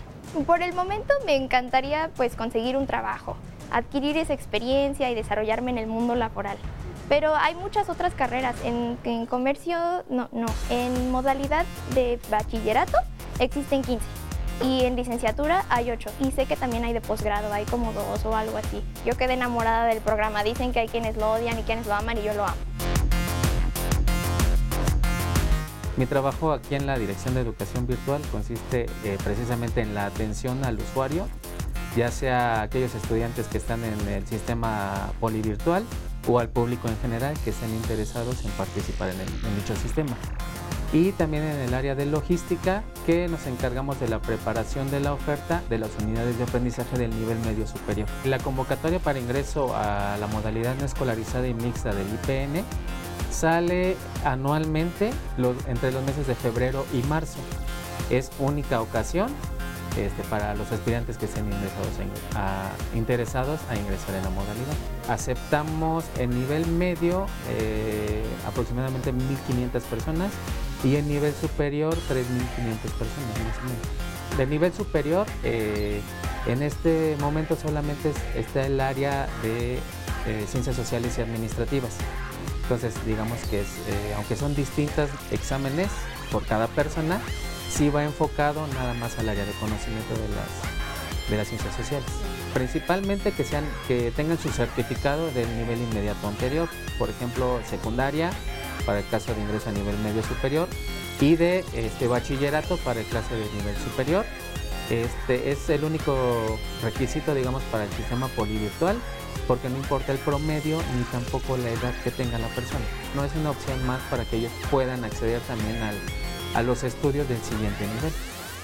Por 0.45 0.61
el 0.61 0.73
momento 0.73 1.13
me 1.25 1.35
encantaría 1.35 2.09
pues 2.15 2.35
conseguir 2.35 2.75
un 2.75 2.87
trabajo, 2.87 3.37
adquirir 3.71 4.17
esa 4.17 4.33
experiencia 4.33 5.09
y 5.09 5.15
desarrollarme 5.15 5.71
en 5.71 5.77
el 5.77 5.87
mundo 5.87 6.15
laboral. 6.15 6.57
Pero 7.09 7.33
hay 7.35 7.55
muchas 7.55 7.89
otras 7.89 8.13
carreras, 8.13 8.55
en, 8.65 8.97
en 9.05 9.25
comercio, 9.25 9.77
no, 10.09 10.27
no, 10.33 10.47
en 10.69 11.11
modalidad 11.11 11.65
de 11.93 12.19
bachillerato 12.29 12.97
existen 13.39 13.81
15 13.81 14.26
y 14.63 14.85
en 14.85 14.95
licenciatura 14.95 15.65
hay 15.69 15.91
8 15.91 16.09
y 16.19 16.31
sé 16.31 16.45
que 16.45 16.55
también 16.55 16.83
hay 16.83 16.93
de 16.93 17.01
posgrado, 17.01 17.53
hay 17.53 17.65
como 17.65 17.93
dos 17.93 18.25
o 18.25 18.35
algo 18.35 18.57
así. 18.57 18.83
Yo 19.05 19.15
quedé 19.15 19.33
enamorada 19.33 19.85
del 19.85 19.99
programa, 19.99 20.43
dicen 20.43 20.71
que 20.71 20.79
hay 20.79 20.87
quienes 20.87 21.17
lo 21.17 21.31
odian 21.31 21.59
y 21.59 21.63
quienes 21.63 21.85
lo 21.85 21.93
aman 21.93 22.17
y 22.17 22.23
yo 22.23 22.33
lo 22.33 22.43
amo. 22.43 22.55
Mi 25.95 26.05
trabajo 26.05 26.51
aquí 26.51 26.75
en 26.75 26.85
la 26.85 26.97
Dirección 26.97 27.33
de 27.33 27.41
Educación 27.41 27.87
Virtual 27.87 28.21
consiste 28.31 28.85
eh, 29.03 29.17
precisamente 29.23 29.81
en 29.81 29.95
la 29.95 30.05
atención 30.05 30.63
al 30.63 30.77
usuario, 30.77 31.27
ya 31.95 32.11
sea 32.11 32.61
aquellos 32.61 32.93
estudiantes 32.93 33.47
que 33.47 33.57
están 33.57 33.83
en 33.83 34.07
el 34.07 34.27
sistema 34.27 35.11
polivirtual 35.19 35.83
o 36.27 36.39
al 36.39 36.49
público 36.49 36.87
en 36.87 36.97
general 36.99 37.35
que 37.43 37.49
estén 37.49 37.73
interesados 37.73 38.45
en 38.45 38.51
participar 38.51 39.09
en 39.09 39.55
dicho 39.55 39.75
sistema 39.75 40.15
y 40.93 41.11
también 41.11 41.43
en 41.43 41.59
el 41.59 41.73
área 41.73 41.95
de 41.95 42.05
logística 42.05 42.83
que 43.05 43.27
nos 43.27 43.45
encargamos 43.47 43.99
de 43.99 44.07
la 44.07 44.19
preparación 44.19 44.89
de 44.91 44.99
la 44.99 45.13
oferta 45.13 45.61
de 45.69 45.77
las 45.77 45.91
unidades 46.01 46.37
de 46.37 46.43
aprendizaje 46.43 46.97
del 46.97 47.11
nivel 47.11 47.37
medio 47.39 47.67
superior. 47.67 48.07
La 48.25 48.39
convocatoria 48.39 48.99
para 48.99 49.19
ingreso 49.19 49.75
a 49.75 50.17
la 50.19 50.27
modalidad 50.27 50.75
no 50.75 50.85
escolarizada 50.85 51.47
y 51.47 51.53
mixta 51.53 51.93
del 51.93 52.07
IPN 52.07 52.63
sale 53.31 53.95
anualmente 54.23 55.11
entre 55.67 55.91
los 55.91 56.03
meses 56.03 56.27
de 56.27 56.35
febrero 56.35 56.85
y 56.93 57.05
marzo. 57.07 57.39
Es 58.09 58.31
única 58.39 58.81
ocasión 58.81 59.31
este, 59.97 60.23
para 60.29 60.53
los 60.55 60.71
estudiantes 60.71 61.17
que 61.17 61.25
estén 61.25 61.45
interesados 62.95 63.59
a 63.69 63.75
ingresar 63.75 64.15
en 64.15 64.23
la 64.23 64.29
modalidad. 64.29 64.75
Aceptamos 65.09 66.05
en 66.17 66.29
nivel 66.29 66.67
medio 66.67 67.25
eh, 67.49 68.23
aproximadamente 68.45 69.11
1.500 69.11 69.81
personas 69.81 70.31
y 70.83 70.95
en 70.95 71.07
nivel 71.07 71.33
superior 71.33 71.93
3.500 71.95 71.99
personas 72.97 73.39
más 73.45 73.57
o 73.57 73.63
menos. 73.63 74.37
De 74.37 74.45
nivel 74.45 74.73
superior, 74.73 75.25
eh, 75.43 76.01
en 76.45 76.61
este 76.61 77.15
momento 77.19 77.55
solamente 77.55 78.11
está 78.35 78.65
el 78.65 78.79
área 78.79 79.27
de 79.41 79.79
eh, 80.27 80.45
ciencias 80.47 80.75
sociales 80.75 81.17
y 81.17 81.21
administrativas. 81.21 81.95
Entonces, 82.63 82.93
digamos 83.05 83.39
que 83.49 83.61
es, 83.61 83.67
eh, 83.67 84.13
aunque 84.15 84.35
son 84.35 84.53
distintos 84.53 85.09
exámenes 85.31 85.87
por 86.31 86.45
cada 86.45 86.67
persona, 86.67 87.21
sí 87.69 87.89
va 87.89 88.03
enfocado 88.03 88.67
nada 88.67 88.93
más 88.93 89.17
al 89.19 89.29
área 89.29 89.45
de 89.45 89.53
conocimiento 89.53 90.13
de 90.13 90.27
las, 90.35 91.29
de 91.29 91.37
las 91.37 91.47
ciencias 91.47 91.75
sociales. 91.75 92.09
Principalmente 92.53 93.31
que, 93.31 93.43
sean, 93.43 93.63
que 93.87 94.11
tengan 94.11 94.37
su 94.37 94.49
certificado 94.49 95.31
del 95.31 95.47
nivel 95.57 95.79
inmediato 95.79 96.27
anterior, 96.27 96.67
por 96.99 97.09
ejemplo, 97.09 97.59
secundaria, 97.69 98.31
para 98.85 98.99
el 98.99 99.07
caso 99.09 99.33
de 99.33 99.41
ingreso 99.41 99.69
a 99.69 99.71
nivel 99.71 99.97
medio 99.99 100.23
superior 100.23 100.67
y 101.19 101.35
de 101.35 101.65
este, 101.73 102.07
bachillerato 102.07 102.77
para 102.77 102.99
el 102.99 103.05
clase 103.05 103.35
de 103.35 103.45
nivel 103.57 103.75
superior. 103.77 104.25
Este 104.89 105.51
es 105.51 105.69
el 105.69 105.83
único 105.83 106.57
requisito, 106.81 107.33
digamos, 107.33 107.61
para 107.63 107.83
el 107.83 107.91
sistema 107.91 108.27
polivirtual, 108.29 108.97
porque 109.47 109.69
no 109.69 109.77
importa 109.77 110.13
el 110.13 110.17
promedio 110.19 110.81
ni 110.95 111.03
tampoco 111.05 111.57
la 111.57 111.69
edad 111.69 111.93
que 112.03 112.11
tenga 112.11 112.37
la 112.37 112.47
persona. 112.49 112.85
No 113.15 113.25
es 113.25 113.35
una 113.35 113.51
opción 113.51 113.85
más 113.85 113.99
para 114.09 114.23
que 114.23 114.37
ellos 114.37 114.51
puedan 114.71 115.03
acceder 115.03 115.41
también 115.41 115.77
a 116.53 116.63
los 116.63 116.83
estudios 116.83 117.27
del 117.27 117.41
siguiente 117.41 117.85
nivel. 117.85 118.13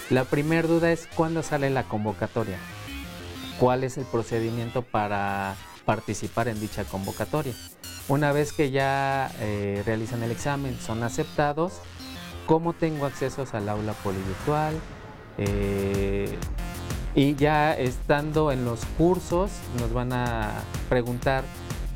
La 0.09 0.25
primera 0.25 0.67
duda 0.67 0.91
es 0.91 1.07
cuándo 1.15 1.43
sale 1.43 1.69
la 1.69 1.83
convocatoria. 1.83 2.57
¿Cuál 3.59 3.83
es 3.83 3.97
el 3.97 4.05
procedimiento 4.05 4.81
para 4.81 5.55
participar 5.85 6.47
en 6.47 6.59
dicha 6.59 6.83
convocatoria? 6.83 7.53
Una 8.07 8.31
vez 8.31 8.51
que 8.51 8.71
ya 8.71 9.31
eh, 9.39 9.81
realizan 9.85 10.23
el 10.23 10.31
examen, 10.31 10.77
son 10.79 11.03
aceptados, 11.03 11.73
¿cómo 12.45 12.73
tengo 12.73 13.05
acceso 13.05 13.45
al 13.53 13.69
aula 13.69 13.93
polivirtual? 13.93 14.75
Eh, 15.37 16.37
y 17.15 17.35
ya 17.35 17.73
estando 17.73 18.51
en 18.51 18.65
los 18.65 18.85
cursos 18.97 19.51
nos 19.79 19.93
van 19.93 20.13
a 20.13 20.51
preguntar 20.89 21.43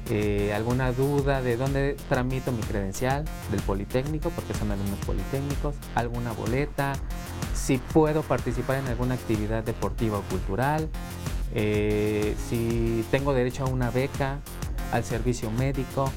eh, 0.09 0.53
alguna 0.53 0.93
duda 0.93 1.41
de 1.41 1.57
dónde 1.57 1.97
tramito 2.07 2.53
mi 2.53 2.61
credencial 2.61 3.25
del 3.51 3.61
Politécnico, 3.61 4.29
porque 4.29 4.53
son 4.53 4.71
alumnos 4.71 4.99
politécnicos, 5.05 5.75
alguna 5.95 6.31
boleta, 6.31 6.93
si 7.53 7.77
puedo 7.77 8.21
participar 8.21 8.77
en 8.77 8.87
alguna 8.87 9.15
actividad 9.15 9.65
deportiva 9.65 10.19
o 10.19 10.21
cultural, 10.21 10.87
si 11.53 13.05
tengo 13.11 13.33
derecho 13.33 13.63
a 13.63 13.67
una 13.67 13.89
beca, 13.89 14.39
al 14.91 15.03
servicio 15.03 15.51
médico 15.51 16.11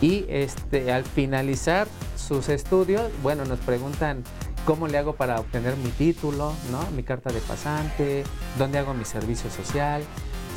y 0.00 0.26
este, 0.28 0.92
al 0.92 1.04
finalizar 1.04 1.86
sus 2.16 2.48
estudios, 2.48 3.10
bueno, 3.22 3.44
nos 3.44 3.58
preguntan 3.60 4.24
cómo 4.64 4.88
le 4.88 4.98
hago 4.98 5.14
para 5.14 5.38
obtener 5.40 5.76
mi 5.76 5.90
título, 5.90 6.52
¿no? 6.70 6.90
mi 6.92 7.02
carta 7.02 7.30
de 7.30 7.40
pasante, 7.40 8.24
dónde 8.58 8.78
hago 8.78 8.94
mi 8.94 9.04
servicio 9.04 9.50
social. 9.50 10.02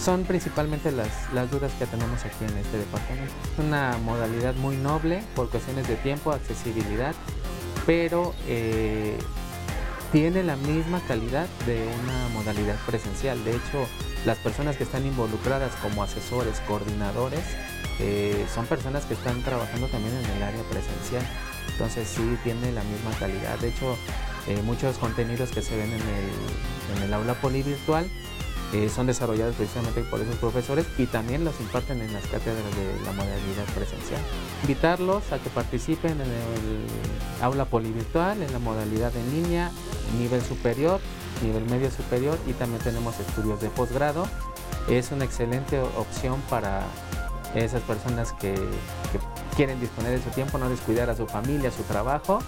Son 0.02 0.24
principalmente 0.26 0.92
las, 0.92 1.10
las 1.34 1.50
dudas 1.50 1.72
que 1.80 1.88
tenemos 1.88 2.24
aquí 2.24 2.46
en 2.46 2.56
este 2.58 2.78
departamento. 2.78 3.34
Es 3.54 3.66
una 3.66 3.98
modalidad 4.04 4.54
muy 4.56 4.78
noble 4.78 5.24
por 5.36 5.50
cuestiones 5.50 5.88
de 5.88 5.96
tiempo, 5.96 6.32
accesibilidad, 6.32 7.16
pero 7.86 8.36
eh, 8.48 9.18
tiene 10.12 10.44
la 10.44 10.56
misma 10.56 11.02
calidad 11.08 11.48
de 11.66 11.88
una 12.04 12.30
modalidad 12.30 12.78
presencial. 12.86 13.44
De 13.44 13.52
hecho, 13.52 13.88
las 14.26 14.38
personas 14.38 14.78
que 14.78 14.84
están 14.84 15.06
involucradas 15.06 15.74
como 15.76 16.04
asesores, 16.04 16.60
coordinadores, 16.62 17.44
eh, 18.00 18.46
son 18.54 18.66
personas 18.66 19.06
que 19.06 19.16
están 19.16 19.42
trabajando 19.44 19.88
también 19.88 20.16
en 20.16 20.38
el 20.38 20.44
área 20.44 20.64
presencial. 20.64 21.24
Entonces 21.72 22.08
sí 22.08 22.38
tiene 22.44 22.72
la 22.72 22.84
misma 22.84 23.12
calidad. 23.20 23.58
De 23.60 23.70
hecho, 23.70 23.98
eh, 24.48 24.62
muchos 24.64 24.98
contenidos 24.98 25.52
que 25.52 25.62
se 25.62 25.76
ven 25.76 25.92
en 25.92 27.04
el, 27.04 27.14
aula 27.14 27.34
polivirtual 27.36 28.10
eh, 28.74 28.90
son 28.94 29.08
desarrollados 29.08 29.56
precisamente 29.56 30.02
por 30.04 30.20
esos 30.20 30.36
profesores 30.36 30.86
y 30.98 31.06
también 31.06 31.46
los 31.46 31.60
imparten 31.62 32.02
en 32.02 32.14
las 32.14 32.24
cátedras 32.24 32.66
de 32.76 33.06
la 33.06 33.14
modalidad 33.14 33.66
presencial. 33.74 34.22
Invitarlos 34.64 35.32
a 35.32 35.40
que 35.40 35.50
participen 35.50 36.14
en 36.14 36.22
el 36.22 37.42
aula 37.42 37.66
polivirtual, 37.66 38.42
en 38.42 38.52
la 38.52 38.60
modalidad 38.60 39.16
en 39.16 39.32
línea, 39.32 39.72
nivel 40.18 40.42
superior, 40.42 41.00
nivel 41.44 41.66
medio 41.66 41.90
superior 41.92 42.38
y 42.48 42.54
también 42.54 42.82
tenemos 42.82 43.20
estudios 43.20 43.62
de 43.62 43.70
posgrado. 43.70 44.28
Es 44.90 45.12
una 45.12 45.26
excelente 45.26 45.80
opción 45.80 46.42
para 46.50 46.84
esas 47.56 47.82
personas 47.84 48.34
que, 48.34 48.56
quieren 49.56 49.80
disponer 49.80 50.12
de 50.12 50.24
su 50.24 50.30
tiempo, 50.30 50.60
no 50.60 50.70
descuidar 50.70 51.10
a 51.10 51.16
su 51.16 51.26
familia, 51.26 51.72
su 51.72 51.82
trabajo 51.84 52.40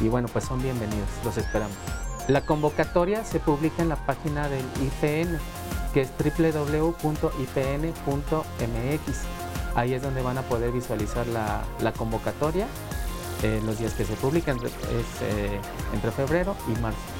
y 0.00 0.08
bueno, 0.08 0.28
pues 0.32 0.44
son 0.44 0.62
bienvenidos, 0.62 1.08
los 1.22 1.36
esperamos. 1.36 1.76
La 2.26 2.46
convocatoria 2.46 3.22
se 3.22 3.38
publica 3.38 3.82
en 3.82 3.90
la 3.90 3.96
página 3.96 4.48
del 4.48 4.64
IPN, 4.80 5.38
que 5.94 6.02
es 6.02 6.10
www.ipn.mx. 6.18 7.00
Ahí 9.76 9.94
es 9.94 10.02
donde 10.02 10.22
van 10.22 10.38
a 10.38 10.42
poder 10.42 10.72
visualizar 10.72 11.26
la, 11.28 11.92
convocatoria. 11.92 12.66
en 13.42 13.64
los 13.64 13.78
días 13.78 13.94
que 13.94 14.04
se 14.04 14.14
publican 14.14 14.58
es 14.58 14.72
eh, 15.22 15.60
entre 15.92 16.10
febrero 16.10 16.56
y 16.66 16.80
marzo. 16.80 17.13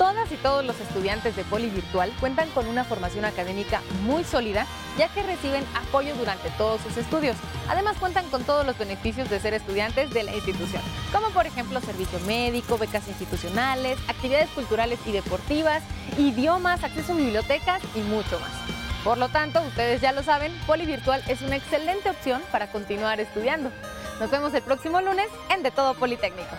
Todas 0.00 0.32
y 0.32 0.36
todos 0.36 0.64
los 0.64 0.80
estudiantes 0.80 1.36
de 1.36 1.44
Poli 1.44 1.68
Virtual 1.68 2.10
cuentan 2.20 2.48
con 2.52 2.66
una 2.66 2.84
formación 2.84 3.26
académica 3.26 3.82
muy 4.04 4.24
sólida, 4.24 4.66
ya 4.96 5.08
que 5.08 5.22
reciben 5.22 5.62
apoyo 5.74 6.14
durante 6.14 6.48
todos 6.56 6.80
sus 6.80 6.96
estudios. 6.96 7.36
Además 7.68 7.98
cuentan 8.00 8.26
con 8.30 8.42
todos 8.44 8.64
los 8.64 8.78
beneficios 8.78 9.28
de 9.28 9.38
ser 9.38 9.52
estudiantes 9.52 10.08
de 10.08 10.22
la 10.22 10.34
institución, 10.34 10.80
como 11.12 11.28
por 11.32 11.46
ejemplo 11.46 11.82
servicio 11.82 12.18
médico, 12.20 12.78
becas 12.78 13.08
institucionales, 13.08 13.98
actividades 14.08 14.48
culturales 14.54 14.98
y 15.04 15.12
deportivas, 15.12 15.82
idiomas, 16.16 16.82
acceso 16.82 17.12
a 17.12 17.16
bibliotecas 17.16 17.82
y 17.94 18.00
mucho 18.00 18.40
más. 18.40 18.52
Por 19.04 19.18
lo 19.18 19.28
tanto, 19.28 19.60
ustedes 19.60 20.00
ya 20.00 20.12
lo 20.12 20.22
saben, 20.22 20.50
Poli 20.66 20.86
Virtual 20.86 21.22
es 21.28 21.42
una 21.42 21.56
excelente 21.56 22.08
opción 22.08 22.40
para 22.50 22.72
continuar 22.72 23.20
estudiando. 23.20 23.70
Nos 24.18 24.30
vemos 24.30 24.54
el 24.54 24.62
próximo 24.62 25.02
lunes 25.02 25.26
en 25.50 25.62
De 25.62 25.70
Todo 25.70 25.92
Politécnico. 25.92 26.56